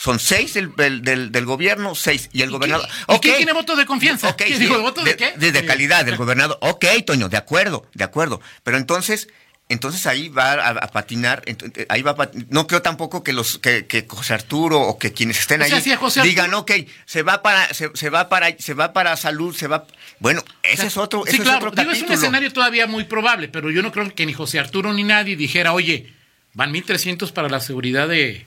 Son 0.00 0.18
seis 0.18 0.54
del, 0.54 0.74
del, 0.76 1.30
del- 1.30 1.44
gobierno, 1.44 1.94
seis. 1.94 2.30
Y 2.32 2.40
el 2.40 2.48
¿Y 2.48 2.52
gobernador. 2.52 2.88
y 2.88 3.02
Ok. 3.12 3.20
quién 3.20 3.36
tiene 3.36 3.52
voto 3.52 3.76
de 3.76 3.84
confianza? 3.84 4.30
Ok, 4.30 4.36
¿Qué 4.38 4.54
sí, 4.54 4.60
digo, 4.60 4.80
voto 4.80 5.04
de 5.04 5.14
qué? 5.14 5.34
De, 5.36 5.52
de 5.52 5.66
calidad, 5.66 6.06
del 6.06 6.16
gobernador. 6.16 6.56
Ok, 6.62 6.86
Toño, 7.04 7.28
de 7.28 7.36
acuerdo, 7.36 7.86
de 7.92 8.02
acuerdo. 8.04 8.40
Pero 8.64 8.78
entonces, 8.78 9.28
entonces 9.68 10.06
ahí 10.06 10.30
va 10.30 10.52
a, 10.52 10.68
a 10.70 10.88
patinar, 10.88 11.42
ahí 11.90 12.00
va 12.00 12.12
a 12.12 12.30
no 12.48 12.66
creo 12.66 12.80
tampoco 12.80 13.22
que 13.22 13.34
los 13.34 13.58
que, 13.58 13.84
que 13.86 14.06
José 14.08 14.32
Arturo 14.32 14.80
o 14.80 14.98
que 14.98 15.12
quienes 15.12 15.38
estén 15.38 15.60
O 15.60 15.64
ahí 15.64 15.70
si 15.82 16.20
digan, 16.22 16.54
ok, 16.54 16.72
se 17.04 17.22
va 17.22 17.42
para, 17.42 17.72
se, 17.74 17.90
se 17.92 18.08
va 18.08 18.30
para, 18.30 18.56
se 18.58 18.72
va 18.72 18.94
para 18.94 19.14
salud, 19.18 19.54
se 19.54 19.66
va. 19.66 19.86
Bueno, 20.18 20.42
ese 20.62 20.86
es 20.86 20.96
otro, 20.96 21.24
Sí, 21.26 21.34
ese 21.34 21.42
claro. 21.42 21.58
es 21.58 21.72
otro 21.72 21.82
Digo, 21.82 21.92
es 21.92 22.02
un 22.02 22.12
escenario 22.12 22.50
todavía 22.54 22.86
muy 22.86 23.04
probable, 23.04 23.48
pero 23.48 23.70
yo 23.70 23.82
no 23.82 23.92
creo 23.92 24.14
que 24.14 24.24
ni 24.24 24.32
José 24.32 24.58
Arturo 24.58 24.94
ni 24.94 25.04
nadie 25.04 25.36
dijera, 25.36 25.74
oye, 25.74 26.10
van 26.54 26.72
1.300 26.72 27.30
para 27.32 27.50
la 27.50 27.60
seguridad 27.60 28.08
de, 28.08 28.46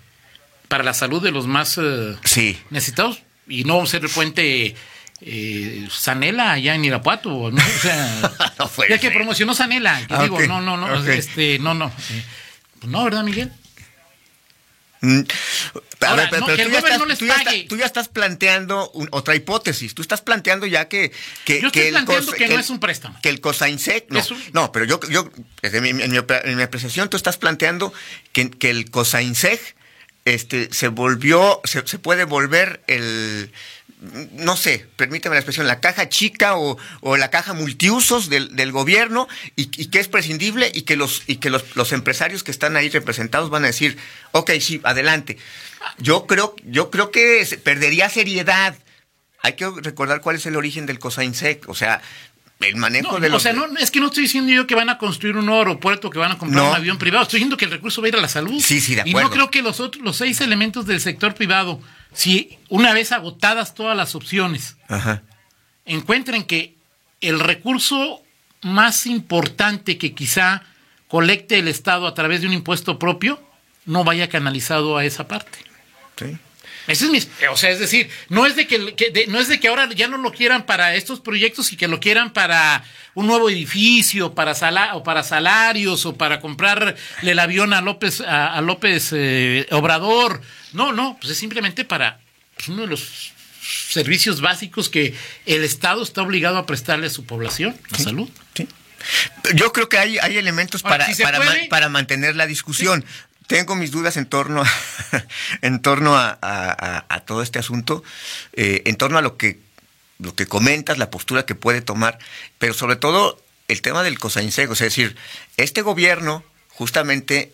para 0.73 0.83
la 0.83 0.95
salud 0.95 1.21
de 1.21 1.29
los 1.29 1.45
más 1.45 1.77
eh, 1.79 2.15
Sí. 2.25 2.57
necesitados 2.71 3.21
y 3.47 3.63
no 3.63 3.85
ser 3.85 4.03
el 4.05 4.09
puente 4.09 4.75
eh, 5.21 5.87
Sanela 5.91 6.53
allá 6.53 6.73
en 6.73 6.83
Irapuato. 6.83 7.51
¿no? 7.51 7.61
O 7.63 7.79
sea, 7.79 8.31
No 8.57 8.69
ya 8.89 8.97
que 8.97 9.11
promocionó 9.11 9.53
Sanela. 9.53 10.01
que 10.07 10.15
Ah, 10.15 10.23
digo, 10.23 10.41
no, 10.41 10.61
no, 10.61 10.75
no, 10.75 10.95
este, 11.11 11.59
no, 11.59 11.75
no. 11.75 11.89
eh, 12.09 12.23
pues 12.79 12.91
no, 12.91 13.03
¿verdad, 13.03 13.23
Miguel? 13.23 13.51
Mm, 15.01 15.19
A 16.01 16.07
Ahora, 16.07 16.21
ver, 16.23 16.29
pero, 16.31 16.39
no, 16.39 16.45
pero 16.47 16.57
que 16.57 16.63
tú, 16.65 16.71
ya 16.71 16.77
estás, 16.79 16.97
no 16.99 17.05
les 17.05 17.19
tú 17.19 17.25
ya 17.27 17.35
pague. 17.35 17.49
estás- 17.57 17.67
tú 17.69 17.77
ya 17.77 17.85
estás 17.85 18.07
planteando 18.07 18.89
un- 18.95 19.09
otra 19.11 19.35
hipótesis. 19.35 19.93
Tú 19.93 20.01
estás 20.01 20.21
planteando 20.21 20.65
ya 20.65 20.87
que. 20.87 21.11
que 21.45 21.61
Yo 21.61 21.67
estoy 21.67 21.81
que 21.83 21.87
el 21.89 21.93
planteando 21.93 22.31
cos- 22.31 22.35
que 22.35 22.47
no 22.47 22.59
es 22.59 22.69
un 22.71 22.79
préstamo. 22.79 23.19
Que 23.21 23.29
el 23.29 23.39
COSAINSEC. 23.41 24.05
No, 24.09 24.19
un- 24.19 24.43
no 24.53 24.71
pero 24.71 24.85
yo. 24.85 24.99
yo 25.07 25.29
desde 25.61 25.81
mi- 25.81 25.89
en, 25.89 25.97
mi, 26.11 26.17
en 26.17 26.57
mi 26.57 26.63
apreciación, 26.63 27.09
tú 27.09 27.17
estás 27.17 27.37
planteando 27.37 27.93
que, 28.31 28.49
que 28.49 28.71
el 28.71 28.89
COSAINSEC 28.89 29.75
este, 30.25 30.73
se 30.73 30.87
volvió. 30.87 31.61
Se, 31.63 31.81
puede 31.99 32.25
volver 32.25 32.81
el. 32.87 33.51
No 34.33 34.57
sé, 34.57 34.85
permíteme 34.97 35.35
la 35.35 35.39
expresión, 35.39 35.65
la 35.65 35.79
caja 35.79 36.09
chica 36.09 36.57
o, 36.57 36.77
o 36.99 37.15
la 37.15 37.29
caja 37.29 37.53
multiusos 37.53 38.29
del, 38.29 38.71
gobierno 38.73 39.29
y, 39.55 39.67
que 39.67 39.99
es 39.99 40.09
prescindible 40.09 40.69
y 40.73 40.81
que, 40.81 40.97
los, 40.97 41.23
y 41.25 41.37
que 41.37 41.49
los, 41.49 41.77
los 41.77 41.93
empresarios 41.93 42.43
que 42.43 42.51
están 42.51 42.75
ahí 42.75 42.89
representados 42.89 43.49
van 43.49 43.63
a 43.63 43.67
decir, 43.67 43.97
ok, 44.33 44.51
sí, 44.59 44.81
adelante. 44.83 45.37
Yo 45.99 46.27
creo, 46.27 46.53
yo 46.65 46.91
creo 46.91 47.11
que 47.11 47.47
perdería 47.63 48.09
seriedad. 48.09 48.75
Hay 49.41 49.53
que 49.53 49.69
recordar 49.69 50.19
cuál 50.19 50.35
es 50.35 50.45
el 50.45 50.57
origen 50.57 50.85
del 50.85 50.99
COSAINSEC, 50.99 51.69
o 51.69 51.73
sea, 51.73 52.01
el 52.63 52.75
manejo 52.75 53.13
No, 53.13 53.19
de 53.19 53.29
los... 53.29 53.37
O 53.37 53.39
sea, 53.43 53.53
no, 53.53 53.65
es 53.77 53.91
que 53.91 53.99
no 53.99 54.07
estoy 54.07 54.23
diciendo 54.23 54.51
yo 54.51 54.65
que 54.67 54.75
van 54.75 54.89
a 54.89 54.97
construir 54.97 55.37
un 55.37 55.49
aeropuerto, 55.49 56.09
que 56.09 56.19
van 56.19 56.31
a 56.31 56.37
comprar 56.37 56.63
No. 56.63 56.69
un 56.71 56.75
avión 56.75 56.97
privado. 56.97 57.23
Estoy 57.23 57.39
diciendo 57.39 57.57
que 57.57 57.65
el 57.65 57.71
recurso 57.71 58.01
va 58.01 58.07
a 58.07 58.09
ir 58.09 58.15
a 58.15 58.21
la 58.21 58.27
salud. 58.29 58.59
Sí, 58.61 58.79
sí, 58.81 58.95
de 58.95 59.03
Y 59.05 59.11
no 59.13 59.19
acuerdo. 59.19 59.29
creo 59.31 59.51
que 59.51 59.61
los 59.61 59.79
otros, 59.79 60.03
los 60.03 60.15
seis 60.17 60.41
elementos 60.41 60.85
del 60.85 60.99
sector 61.01 61.33
privado, 61.35 61.79
si 62.13 62.57
una 62.69 62.93
vez 62.93 63.11
agotadas 63.11 63.73
todas 63.75 63.95
las 63.97 64.15
opciones, 64.15 64.77
Ajá. 64.87 65.23
encuentren 65.85 66.43
que 66.43 66.75
el 67.21 67.39
recurso 67.39 68.21
más 68.61 69.05
importante 69.05 69.97
que 69.97 70.13
quizá 70.13 70.63
colecte 71.07 71.59
el 71.59 71.67
Estado 71.67 72.07
a 72.07 72.13
través 72.13 72.41
de 72.41 72.47
un 72.47 72.53
impuesto 72.53 72.97
propio 72.99 73.41
no 73.85 74.03
vaya 74.03 74.29
canalizado 74.29 74.97
a 74.97 75.05
esa 75.05 75.27
parte. 75.27 75.59
Sí. 76.17 76.37
Ese 76.87 77.05
es 77.05 77.11
mi, 77.11 77.23
o 77.49 77.55
sea, 77.57 77.69
es 77.69 77.79
decir, 77.79 78.09
no 78.29 78.45
es 78.45 78.55
de 78.57 78.67
que, 78.67 78.93
que 78.95 79.09
de- 79.09 79.27
no 79.27 79.39
es 79.39 79.47
de 79.47 79.59
que 79.59 79.69
ahora 79.69 79.87
ya 79.95 80.07
no 80.09 80.17
lo 80.17 80.31
quieran 80.33 80.65
para 80.65 80.95
estos 80.95 81.21
proyectos 81.21 81.71
y 81.71 81.77
que 81.77 81.87
lo 81.87 81.99
quieran 82.01 82.33
para 82.33 82.83
un 83.13 83.27
nuevo 83.27 83.49
edificio, 83.49 84.33
para 84.35 84.53
sala, 84.53 84.95
o 84.95 85.03
para 85.03 85.23
salarios 85.23 86.05
o 86.05 86.15
para 86.17 86.41
comprarle 86.41 86.95
el 87.21 87.39
avión 87.39 87.73
a 87.73 87.81
López 87.81 88.19
a, 88.21 88.53
a 88.53 88.61
López 88.61 89.11
eh, 89.13 89.65
Obrador. 89.71 90.41
No, 90.73 90.91
no, 90.91 91.17
pues 91.21 91.31
es 91.31 91.37
simplemente 91.37 91.85
para 91.85 92.19
pues, 92.57 92.67
uno 92.67 92.81
de 92.81 92.87
los 92.89 93.31
servicios 93.87 94.41
básicos 94.41 94.89
que 94.89 95.13
el 95.45 95.63
Estado 95.63 96.03
está 96.03 96.21
obligado 96.21 96.57
a 96.57 96.65
prestarle 96.65 97.07
a 97.07 97.09
su 97.09 97.25
población, 97.25 97.79
la 97.91 97.97
salud. 97.99 98.29
Sí. 98.55 98.67
Yo 99.55 99.71
creo 99.73 99.89
que 99.89 99.97
hay, 99.97 100.17
hay 100.19 100.37
elementos 100.37 100.83
Ahora, 100.83 100.97
para, 100.99 101.07
si 101.09 101.13
se 101.15 101.23
para, 101.23 101.37
puede- 101.37 101.63
ma- 101.63 101.69
para 101.69 101.89
mantener 101.89 102.35
la 102.35 102.45
discusión. 102.47 103.05
Tengo 103.47 103.75
mis 103.75 103.91
dudas 103.91 104.17
en 104.17 104.25
torno 104.25 104.61
a, 104.63 104.67
en 105.61 105.81
torno 105.81 106.15
a, 106.15 106.37
a- 106.41 106.71
a- 106.71 107.05
a 107.09 107.19
todo 107.21 107.41
este 107.41 107.59
asunto, 107.59 108.03
eh, 108.53 108.81
en 108.85 108.95
torno 108.95 109.17
a 109.17 109.21
lo 109.21 109.37
que, 109.37 109.59
lo 110.19 110.33
que 110.35 110.45
comentas, 110.47 110.97
la 110.97 111.09
postura 111.11 111.45
que 111.45 111.55
puede 111.55 111.81
tomar, 111.81 112.19
pero 112.57 112.73
sobre 112.73 112.95
todo 112.95 113.41
el 113.67 113.81
tema 113.81 114.03
del 114.03 114.19
COSAINSEC. 114.19 114.69
O 114.71 114.75
sea, 114.75 114.87
es 114.87 114.95
decir, 114.95 115.15
este 115.57 115.81
gobierno, 115.81 116.43
justamente 116.69 117.51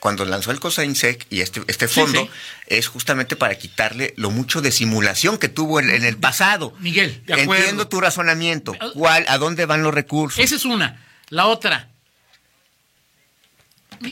cuando 0.00 0.24
lanzó 0.24 0.50
el 0.50 0.58
COSAINSEC 0.58 1.26
y 1.30 1.42
este, 1.42 1.62
este 1.68 1.86
Sí, 1.86 2.00
fondo, 2.00 2.22
sí. 2.24 2.30
es 2.66 2.88
justamente 2.88 3.36
para 3.36 3.54
quitarle 3.56 4.14
lo 4.16 4.30
mucho 4.32 4.60
de 4.60 4.72
simulación 4.72 5.38
que 5.38 5.48
tuvo 5.48 5.78
en, 5.78 5.90
en 5.90 6.04
el 6.04 6.16
pasado. 6.16 6.74
Miguel, 6.80 7.22
de 7.26 7.34
acuerdo. 7.34 7.54
Entiendo 7.62 7.86
tu 7.86 8.00
razonamiento. 8.00 8.74
¿Cuál, 8.94 9.24
¿A 9.28 9.38
dónde 9.38 9.64
van 9.66 9.84
los 9.84 9.94
recursos? 9.94 10.42
Esa 10.42 10.56
es 10.56 10.64
una. 10.64 11.00
La 11.28 11.46
otra. 11.46 11.88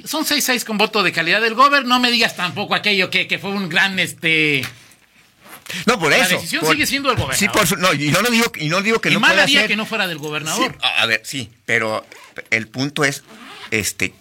Son 0.05 0.25
6-6 0.25 0.65
con 0.65 0.79
voto 0.79 1.03
de 1.03 1.13
calidad 1.13 1.41
del 1.41 1.55
gobierno. 1.55 1.89
No 1.89 2.01
me 2.01 2.11
digas 2.11 2.37
tampoco 2.37 2.75
aquello 2.75 3.11
que, 3.11 3.27
que 3.27 3.39
fue 3.39 3.51
un 3.51 3.69
gran 3.69 3.99
este. 3.99 4.65
No, 5.87 5.99
por 6.01 6.11
La 6.11 6.19
eso. 6.19 6.35
decisión 6.37 6.63
por- 6.65 6.73
sigue 6.75 6.87
siendo 6.87 7.09
del 7.11 7.19
gobernador. 7.19 7.39
Sí, 7.39 7.49
por 7.49 7.67
su- 7.67 7.77
no, 7.77 7.93
y 7.95 8.11
no, 8.11 8.23
lo 8.23 8.31
digo, 8.31 8.51
y 8.57 8.69
no 8.69 8.83
digo 8.83 9.01
que 9.01 9.11
y 9.11 9.15
no 9.15 9.21
mal 9.21 9.33
pueda 9.33 9.47
ser. 9.47 9.69
que 9.69 9.77
no 9.77 9.87
fuera 9.87 10.09
del 10.09 10.19
gobernador. 10.19 10.77
a 10.83 11.03
a 11.03 11.07
ver, 11.07 11.21
sí, 11.25 11.49
pero 11.65 12.05
el 12.51 12.67
punto 12.67 13.05
es, 13.05 13.23
este, 13.71 14.13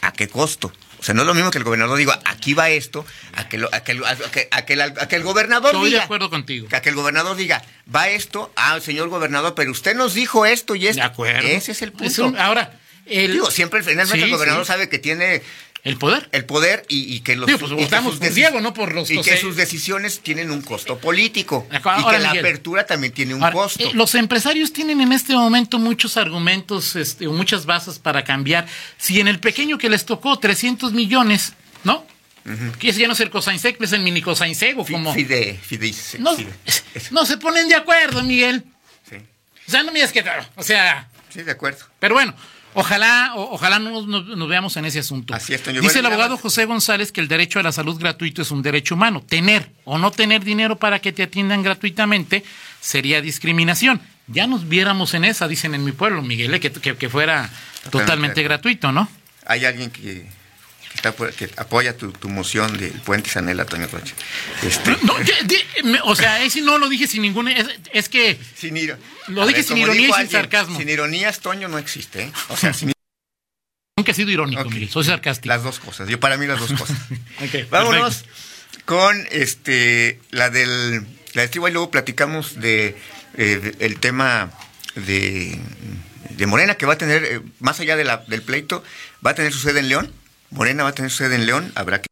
¿a 0.00 0.12
qué 0.12 0.26
costo? 0.28 0.72
O 0.98 1.02
sea, 1.04 1.14
no 1.14 1.20
es 1.22 1.26
lo 1.28 1.34
mismo 1.34 1.50
que 1.52 1.58
el 1.58 1.64
gobernador 1.64 1.96
diga, 1.98 2.18
aquí 2.24 2.54
va 2.54 2.70
esto, 2.70 3.06
a 3.34 3.48
que, 3.48 3.58
lo- 3.58 3.72
a 3.72 3.80
que, 3.84 3.92
el- 3.92 4.04
a 4.04 4.16
que- 4.16 4.48
a 4.50 4.62
que 4.64 4.72
el, 4.72 4.80
a 4.80 4.92
que 5.08 5.14
el 5.16 5.22
gobernador 5.22 5.74
Estoy 5.74 5.90
de 5.90 6.00
acuerdo 6.00 6.28
contigo. 6.28 6.66
A 6.72 6.80
que 6.80 6.88
el 6.88 6.96
gobernador 6.96 7.36
diga, 7.36 7.62
va 7.94 8.08
esto, 8.08 8.50
ah, 8.56 8.80
señor 8.80 9.08
gobernador, 9.08 9.54
pero 9.54 9.70
usted 9.70 9.94
nos 9.94 10.14
dijo 10.14 10.44
esto 10.44 10.74
y 10.74 10.88
esto. 10.88 11.00
De 11.02 11.06
acuerdo. 11.06 11.46
Ese 11.46 11.70
es 11.72 11.82
el 11.82 11.92
punto. 11.92 12.06
Es 12.06 12.18
un- 12.18 12.36
ahora, 12.36 12.80
el, 13.06 13.32
Digo, 13.32 13.50
siempre 13.50 13.82
finalmente 13.82 14.18
Sí, 14.18 14.22
el 14.24 14.30
gobernador 14.30 14.64
sí. 14.64 14.68
sabe 14.68 14.88
que 14.88 14.98
tiene 14.98 15.42
el 15.84 15.96
poder. 15.98 16.28
el 16.32 16.44
poder 16.44 16.84
y, 16.88 17.14
y 17.14 17.20
que 17.20 17.36
los 17.36 17.46
Digo, 17.46 17.60
pues, 17.60 17.70
que 17.70 17.76
votamos 17.76 18.14
sus 18.14 18.20
por 18.20 18.32
Diego, 18.34 18.60
no 18.60 18.74
por 18.74 18.92
los- 18.92 19.08
y 19.10 19.20
que 19.22 19.36
sus 19.36 19.54
decisiones 19.56 20.18
tienen 20.20 20.50
un 20.50 20.60
costo 20.62 20.98
político 20.98 21.66
Ahora, 21.84 22.00
y 22.00 22.04
que 22.04 22.18
la 22.18 22.28
Miguel. 22.30 22.44
apertura 22.44 22.86
también 22.86 23.12
tiene 23.12 23.34
un 23.34 23.42
Ahora, 23.44 23.52
costo 23.54 23.84
eh, 23.84 23.90
los 23.94 24.14
empresarios 24.16 24.72
tienen 24.72 25.00
en 25.00 25.12
este 25.12 25.34
momento 25.34 25.78
muchos 25.78 26.16
argumentos 26.16 26.96
este, 26.96 27.28
o 27.28 27.32
muchas 27.32 27.66
bases 27.66 27.98
para 28.00 28.24
cambiar. 28.24 28.66
Si 28.98 29.20
en 29.20 29.28
el 29.28 29.38
pequeño 29.38 29.78
que 29.78 29.88
les 29.88 30.04
tocó 30.04 30.36
300 30.38 30.92
millones, 30.92 31.52
¿no? 31.84 32.04
Que 32.78 32.90
ese 32.90 33.00
ya 33.00 33.06
no 33.08 33.12
es 33.12 33.20
el 33.20 33.30
Cosainsec, 33.30 33.80
es 33.82 33.92
el 33.92 34.00
mini 34.02 34.22
Cosainsec 34.22 34.78
o 34.78 34.84
como... 34.86 35.12
Fide, 35.12 35.58
fide- 35.68 35.92
no 37.10 37.26
se 37.26 37.38
ponen 37.38 37.68
de 37.68 37.74
acuerdo, 37.74 38.22
Miguel. 38.22 38.64
sí, 39.08 39.16
O 39.66 39.70
sea, 39.70 39.82
no 39.82 39.90
me 39.92 39.98
digas 39.98 40.12
que... 40.12 40.24
O 40.56 40.62
sea... 40.62 41.08
sí, 41.32 41.42
de 41.42 41.50
acuerdo. 41.52 41.84
Pero 41.98 42.14
bueno, 42.14 42.34
ojalá, 42.76 43.32
o- 43.34 43.54
ojalá 43.54 43.78
nos, 43.78 44.06
nos- 44.06 44.26
nos 44.26 44.48
veamos 44.48 44.76
en 44.76 44.84
ese 44.84 45.00
asunto. 45.00 45.34
Así 45.34 45.52
es, 45.54 45.62
Toño. 45.62 45.80
Dice 45.80 45.94
Bueno, 45.94 46.08
el 46.08 46.12
abogado. 46.14 46.36
José 46.36 46.64
González 46.66 47.10
que 47.12 47.20
el 47.20 47.28
derecho 47.28 47.58
a 47.58 47.62
la 47.62 47.72
salud 47.72 47.98
gratuito 47.98 48.42
es 48.42 48.50
un 48.50 48.62
derecho 48.62 48.94
humano. 48.94 49.22
Tener 49.28 49.70
o 49.84 49.98
no 49.98 50.10
tener 50.10 50.44
dinero 50.44 50.76
para 50.76 51.00
que 51.00 51.12
te 51.12 51.22
atiendan 51.24 51.62
gratuitamente 51.62 52.44
sería 52.80 53.20
discriminación. 53.20 54.00
Ya 54.28 54.46
nos 54.46 54.68
viéramos 54.68 55.14
en 55.14 55.24
esa, 55.24 55.46
dicen 55.48 55.74
en 55.74 55.84
mi 55.84 55.92
pueblo, 55.92 56.22
Miguel, 56.22 56.52
eh, 56.54 56.60
que, 56.60 56.70
que- 56.72 56.96
que 56.96 57.08
fuera 57.08 57.48
totalmente 57.90 58.42
gratuito, 58.42 58.92
¿no? 58.92 59.08
Hay 59.46 59.64
alguien 59.64 59.90
que 59.90 60.26
está 61.08 61.16
por- 61.16 61.32
que 61.32 61.48
apoya 61.56 61.96
tu, 61.96 62.12
tu 62.12 62.28
moción 62.28 62.76
del 62.78 62.92
puente 62.92 63.30
Sanela, 63.30 63.64
Toño 63.64 63.86
Rocha. 63.90 64.14
Este, 64.62 64.96
No, 65.02 65.14
de- 65.18 65.24
de- 65.44 66.00
o 66.04 66.14
sea, 66.16 66.42
ese 66.42 66.60
no 66.62 66.78
lo 66.78 66.88
dije 66.88 67.06
sin 67.06 67.22
ningún... 67.22 67.48
Es, 67.48 67.66
es 67.92 68.08
que 68.08 68.38
sin 68.56 68.76
iro- 68.76 68.96
Lo 69.28 69.46
dije 69.46 69.62
sin 69.62 69.78
ironía 69.78 70.08
y 70.08 70.12
sin 70.12 70.30
sarcasmo. 70.30 70.78
Sin 70.78 70.88
ironías, 70.88 71.40
Toño 71.40 71.68
no 71.68 71.78
existe, 71.78 72.22
¿eh? 72.24 72.32
O 72.48 72.56
sea, 72.56 72.72
sin- 72.74 72.92
nunca 73.96 74.12
he 74.12 74.14
sido 74.14 74.30
irónico, 74.30 74.62
Ok. 74.62 74.72
Miguel, 74.72 74.88
soy 74.90 75.04
sarcástico. 75.04 75.48
las 75.54 75.62
dos 75.62 75.78
cosas. 75.78 76.08
Yo 76.08 76.18
para 76.20 76.36
mí 76.36 76.46
las 76.46 76.58
dos 76.60 76.72
cosas. 76.78 76.96
Vámonos 77.70 78.24
con 78.84 79.26
este 79.30 80.20
la 80.30 80.50
del 80.50 81.06
la 81.34 81.48
tribu 81.48 81.68
y 81.68 81.72
luego 81.72 81.90
platicamos 81.90 82.60
de, 82.60 82.96
eh, 83.36 83.74
de- 83.78 83.84
el 83.84 83.98
tema 84.00 84.50
de, 84.94 85.58
de 86.30 86.46
Morena 86.46 86.76
que 86.76 86.86
va 86.86 86.94
a 86.94 86.98
tener 86.98 87.24
eh, 87.24 87.40
más 87.60 87.78
allá 87.80 87.96
de 87.96 88.04
la- 88.04 88.18
del 88.26 88.42
pleito 88.42 88.82
va 89.24 89.32
a 89.32 89.34
tener 89.34 89.52
su 89.52 89.58
sede 89.58 89.80
en 89.80 89.88
León. 89.88 90.12
Morena 90.56 90.82
va 90.82 90.90
a 90.90 90.92
tener 90.94 91.10
su 91.10 91.18
sede 91.18 91.36
en 91.36 91.46
León. 91.46 91.72
Habrá 91.74 92.00
que 92.00 92.06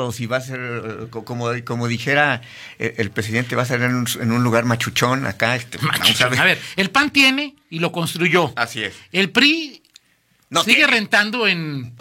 o 0.00 0.12
si 0.12 0.26
va 0.26 0.36
a 0.36 0.40
ser 0.40 0.60
eh, 0.60 1.06
co- 1.10 1.24
como 1.24 1.48
como 1.64 1.88
dijera 1.88 2.40
eh, 2.78 2.94
el 2.98 3.10
presidente 3.10 3.56
va 3.56 3.62
a 3.62 3.66
ser 3.66 3.82
en 3.82 3.94
un, 3.96 4.06
en 4.20 4.30
un 4.32 4.44
lugar 4.44 4.64
machuchón 4.64 5.26
acá. 5.26 5.56
Este, 5.56 5.78
vamos 5.78 6.38
a 6.38 6.44
ver, 6.44 6.60
el 6.76 6.90
PAN 6.90 7.10
tiene 7.10 7.56
y 7.68 7.80
lo 7.80 7.90
construyó. 7.92 8.52
Así 8.56 8.82
es. 8.84 8.94
El 9.12 9.30
PRI 9.30 9.82
No 10.50 10.62
sigue 10.62 10.76
tiene. 10.76 10.92
rentando 10.92 11.46
en. 11.48 11.94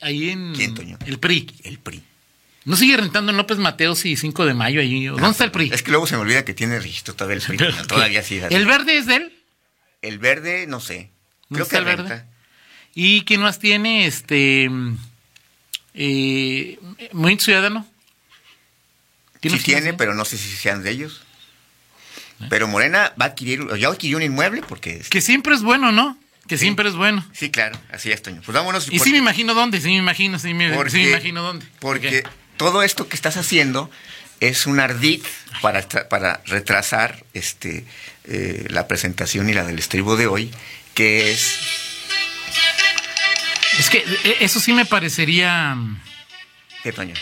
Ahí 0.00 0.30
en. 0.30 0.52
¿Quién, 0.54 0.74
Toño? 0.74 0.96
El 1.06 1.18
PRI. 1.18 1.52
El 1.64 1.78
PRI. 1.80 2.02
¿No 2.64 2.76
sigue 2.76 2.96
rentando 2.96 3.32
en 3.32 3.36
López 3.38 3.58
Mateos 3.58 4.04
y 4.04 4.16
5 4.16 4.44
de 4.46 4.54
mayo 4.54 4.80
ahí? 4.80 5.06
¿Dónde 5.06 5.28
está 5.30 5.44
el 5.44 5.50
PRI? 5.50 5.70
Es 5.72 5.82
que 5.82 5.90
luego 5.90 6.06
se 6.06 6.14
me 6.14 6.22
olvida 6.22 6.44
que 6.44 6.54
tiene 6.54 6.78
registro 6.78 7.14
todavía 7.16 7.36
el 7.36 7.42
PRI. 7.56 7.56
No, 7.72 7.86
todavía 7.88 8.22
sí. 8.22 8.40
¿El 8.48 8.66
verde 8.66 8.96
es 8.98 9.06
de 9.06 9.16
él? 9.16 9.42
El 10.02 10.18
verde, 10.20 10.66
no 10.68 10.78
sé. 10.78 11.10
¿Dónde 11.48 11.66
Creo 11.66 11.68
que 11.68 11.76
el 11.78 11.84
verde? 11.96 12.24
¿Y 12.94 13.22
quién 13.24 13.40
más 13.42 13.58
tiene? 13.58 14.06
Este. 14.06 14.68
Eh, 15.94 16.78
Movimiento 17.12 17.44
Ciudadano. 17.44 17.86
Sí 19.42 19.48
oficinas 19.48 19.82
tiene, 19.82 19.94
pero 19.94 20.14
no 20.14 20.24
sé 20.24 20.36
si 20.36 20.48
sean 20.54 20.82
de 20.82 20.90
ellos. 20.90 21.22
Pero 22.48 22.68
Morena 22.68 23.12
va 23.20 23.26
a 23.26 23.28
adquirir, 23.28 23.66
ya 23.78 23.88
adquirió 23.88 24.16
un 24.16 24.22
inmueble 24.22 24.62
porque... 24.66 25.02
Que 25.10 25.20
siempre 25.20 25.54
es 25.54 25.62
bueno, 25.62 25.92
¿no? 25.92 26.16
Que 26.46 26.56
Sí. 26.56 26.64
siempre 26.64 26.88
es 26.88 26.94
bueno. 26.94 27.26
Sí, 27.32 27.50
claro, 27.50 27.78
así 27.92 28.10
es, 28.10 28.22
Toño. 28.22 28.40
Pues 28.44 28.54
vámonos. 28.54 28.88
Y 28.90 28.98
sí 28.98 29.12
me 29.12 29.18
imagino 29.18 29.52
dónde, 29.54 29.80
sí 29.80 29.88
me 29.88 29.96
imagino, 29.96 30.38
sí 30.38 30.54
me, 30.54 30.70
sí 30.90 30.96
me 30.98 31.08
imagino 31.10 31.42
dónde. 31.42 31.66
Porque 31.80 32.24
todo 32.56 32.82
esto 32.82 33.08
que 33.08 33.16
estás 33.16 33.36
haciendo 33.36 33.90
es 34.40 34.66
un 34.66 34.80
ardid 34.80 35.20
para, 35.60 35.86
para 36.08 36.40
retrasar 36.46 37.24
este 37.34 37.84
eh, 38.24 38.66
la 38.70 38.88
presentación 38.88 39.48
y 39.50 39.52
la 39.52 39.64
del 39.64 39.78
estribo 39.78 40.16
de 40.16 40.26
hoy, 40.26 40.50
que 40.94 41.30
es... 41.32 41.58
Es 43.80 43.88
que 43.88 43.98
eh, 44.24 44.36
eso 44.40 44.60
sí 44.60 44.72
me 44.74 44.84
parecería... 44.84 45.74
¿Qué, 46.82 46.92
Toño? 46.92 47.14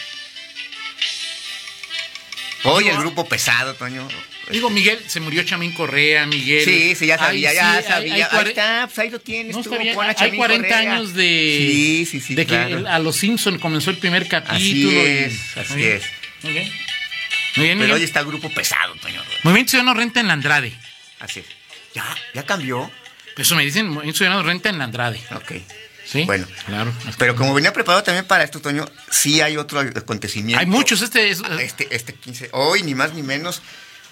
Hoy 2.64 2.82
Digo, 2.84 2.96
el 2.96 3.00
grupo 3.02 3.28
pesado, 3.28 3.74
Toño. 3.74 4.08
Digo, 4.50 4.68
Miguel, 4.68 4.98
se 5.06 5.20
murió 5.20 5.44
Chamín 5.44 5.72
Correa, 5.72 6.26
Miguel. 6.26 6.64
Sí, 6.64 6.94
sí, 6.96 7.06
ya 7.06 7.16
sabía, 7.16 7.50
Ay, 7.50 7.54
ya 7.56 7.82
sí, 7.82 7.88
sabía. 7.88 8.14
hay 8.14 8.22
ahí 8.22 8.48
está, 8.48 8.86
pues 8.86 8.98
ahí 8.98 9.10
lo 9.10 9.20
tienes. 9.20 9.54
No, 9.54 9.62
tú, 9.62 9.70
está 9.72 9.82
bien, 9.82 9.94
pon 9.94 10.06
a 10.06 10.08
hay 10.08 10.14
Chamín 10.16 10.36
40 10.36 10.68
Correa. 10.68 10.92
años 10.92 11.14
de, 11.14 11.22
Sí, 11.70 12.06
sí, 12.10 12.20
sí, 12.20 12.34
de 12.34 12.44
que 12.46 12.48
claro. 12.54 12.88
a 12.88 12.98
los 12.98 13.16
Simpson 13.16 13.58
comenzó 13.58 13.90
el 13.90 13.98
primer 13.98 14.26
capítulo. 14.26 14.56
Así 14.58 14.88
y- 14.88 14.96
es, 14.98 15.56
así 15.56 15.74
Muy 15.74 15.82
es. 15.84 16.02
Muy 16.42 16.52
bien. 16.54 16.64
Muy 17.54 17.64
bien, 17.66 17.78
Pero 17.78 17.86
Miguel. 17.88 17.92
hoy 17.92 18.02
está 18.02 18.20
el 18.20 18.26
grupo 18.26 18.50
pesado, 18.50 18.94
Toño. 18.96 19.22
Movimiento 19.44 19.70
Ciudadano 19.70 19.94
renta 19.94 20.18
en 20.20 20.26
la 20.26 20.32
Andrade. 20.32 20.72
Así 21.20 21.40
es. 21.40 21.46
Ya, 21.94 22.04
ya 22.34 22.44
cambió. 22.44 22.90
Eso 23.36 23.54
me 23.54 23.64
dicen, 23.64 23.86
Movimiento 23.88 24.18
Ciudadano 24.18 24.42
renta 24.42 24.68
en 24.70 24.78
la 24.78 24.84
Andrade. 24.84 25.20
Ok. 25.34 25.52
¿Sí? 26.10 26.24
Bueno. 26.24 26.46
Claro. 26.64 26.92
Pero 27.18 27.36
como 27.36 27.52
venía 27.52 27.72
preparado 27.72 28.02
también 28.02 28.24
para 28.24 28.42
esto, 28.42 28.60
Toño, 28.60 28.88
sí 29.10 29.42
hay 29.42 29.58
otro 29.58 29.80
acontecimiento. 29.80 30.58
Hay 30.58 30.66
muchos, 30.66 31.02
este 31.02 31.28
es... 31.28 31.42
Este, 31.60 31.86
este 31.94 32.14
15. 32.14 32.48
Hoy, 32.52 32.82
ni 32.82 32.94
más 32.94 33.12
ni 33.12 33.22
menos. 33.22 33.60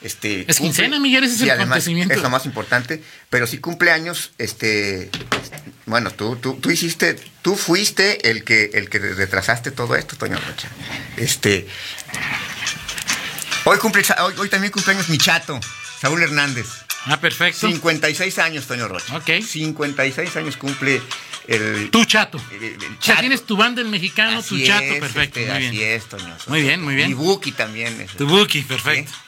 Este, 0.02 0.44
Es 0.46 0.58
quincena, 0.58 1.00
Miguel, 1.00 1.24
ese 1.24 1.36
es 1.36 1.40
el 1.40 1.50
además, 1.50 1.68
acontecimiento. 1.68 2.14
Es 2.14 2.20
lo 2.20 2.28
más 2.28 2.44
importante. 2.44 3.02
Pero 3.30 3.46
sí 3.46 3.58
cumpleaños, 3.58 4.32
este. 4.36 5.10
Bueno, 5.86 6.10
tú, 6.10 6.36
tú, 6.36 6.56
tú 6.60 6.70
hiciste, 6.70 7.18
tú 7.40 7.56
fuiste 7.56 8.30
el 8.30 8.44
que, 8.44 8.70
el 8.74 8.90
que 8.90 8.98
retrasaste 8.98 9.70
todo 9.70 9.96
esto, 9.96 10.16
Toño 10.16 10.36
Rocha. 10.36 10.68
Este. 11.16 11.66
Hoy 13.64 13.78
cumple, 13.78 14.04
hoy, 14.20 14.34
hoy 14.36 14.48
también 14.50 14.70
cumpleaños 14.70 15.08
mi 15.08 15.16
chato, 15.16 15.58
Saúl 15.98 16.22
Hernández. 16.22 16.66
Ah, 17.06 17.18
perfecto. 17.18 17.66
56 17.66 18.38
años, 18.38 18.66
Toño 18.66 18.88
Rocha. 18.88 19.16
Ok. 19.16 19.42
56 19.42 20.36
años 20.36 20.56
cumple 20.58 21.00
el. 21.48 21.90
Tu 21.90 22.04
chato. 22.04 22.40
el- 22.52 22.62
el 22.64 22.76
O 22.76 22.80
sea, 22.80 22.98
chato. 23.00 23.20
tienes 23.20 23.44
tu 23.46 23.56
banda 23.56 23.80
el 23.82 23.88
mexicano, 23.88 24.42
tu 24.42 24.58
chato, 24.64 24.84
es, 24.84 25.00
perfecto. 25.00 25.38
este, 25.40 25.52
muy 25.52 25.66
Así 25.66 25.76
bien. 25.78 25.90
es, 25.92 26.06
Toño. 26.06 26.36
Muy 26.46 26.62
bien, 26.62 26.82
muy 26.82 26.94
bien. 26.94 27.10
Y 27.10 27.14
Buki 27.14 27.52
también. 27.52 28.06
Tu 28.18 28.26
Buki, 28.26 28.62
perfecto. 28.62 29.10
Sí. 29.12 29.18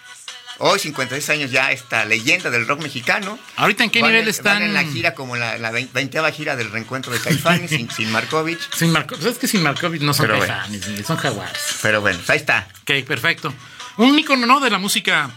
Hoy, 0.60 0.80
56 0.80 1.30
años 1.30 1.52
ya, 1.52 1.70
esta 1.70 2.04
leyenda 2.04 2.50
del 2.50 2.66
rock 2.66 2.82
mexicano. 2.82 3.38
¿Ahorita 3.54 3.84
en 3.84 3.90
qué 3.90 4.02
Van 4.02 4.10
nivel 4.10 4.26
están? 4.26 4.54
van 4.54 4.62
en 4.64 4.74
la 4.74 4.82
gira 4.82 5.14
como 5.14 5.36
la, 5.36 5.56
la 5.56 5.70
20 5.70 6.32
gira 6.32 6.56
del 6.56 6.72
reencuentro 6.72 7.12
de 7.12 7.20
Caifanes 7.20 7.70
sin, 7.70 7.88
sin 7.92 8.10
Markovich. 8.10 8.58
Sin 8.76 8.90
Marco, 8.90 9.14
¿Sabes 9.16 9.38
que 9.38 9.46
sin 9.46 9.62
Markovich 9.62 10.02
no 10.02 10.12
son 10.12 10.26
Pero 10.26 10.40
caifanes, 10.40 11.06
son 11.06 11.16
jaguares? 11.16 11.60
Pero 11.80 12.00
bueno, 12.00 12.18
ahí 12.26 12.38
está. 12.38 12.66
Ok, 12.82 13.06
perfecto. 13.06 13.54
Un 13.98 14.18
ícono, 14.18 14.46
¿no? 14.46 14.58
De 14.58 14.68
la 14.68 14.78
música 14.78 15.30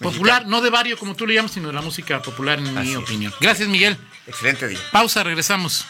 popular, 0.00 0.46
no 0.46 0.60
de 0.60 0.68
barrio 0.68 0.98
como 0.98 1.14
tú 1.14 1.26
le 1.26 1.32
llamas, 1.34 1.52
sino 1.52 1.68
de 1.68 1.72
la 1.74 1.80
música 1.80 2.20
popular, 2.20 2.58
en 2.58 2.76
Así 2.76 2.88
mi 2.88 2.92
es. 2.92 2.98
opinión. 2.98 3.32
Gracias, 3.40 3.68
Miguel. 3.70 3.96
Excelente 4.26 4.68
día. 4.68 4.80
Pausa, 4.92 5.22
regresamos. 5.22 5.84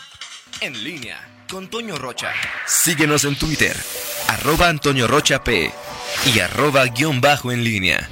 En 0.60 0.84
línea 0.84 1.18
con 1.50 1.68
Toño 1.68 1.96
Rocha. 1.96 2.32
Síguenos 2.66 3.24
en 3.24 3.36
Twitter, 3.36 3.76
arroba 4.28 4.68
Antonio 4.68 5.06
Rocha 5.06 5.42
P 5.44 5.72
y 6.34 6.40
arroba 6.40 6.84
guion 6.86 7.20
bajo 7.20 7.52
en 7.52 7.62
línea. 7.62 8.08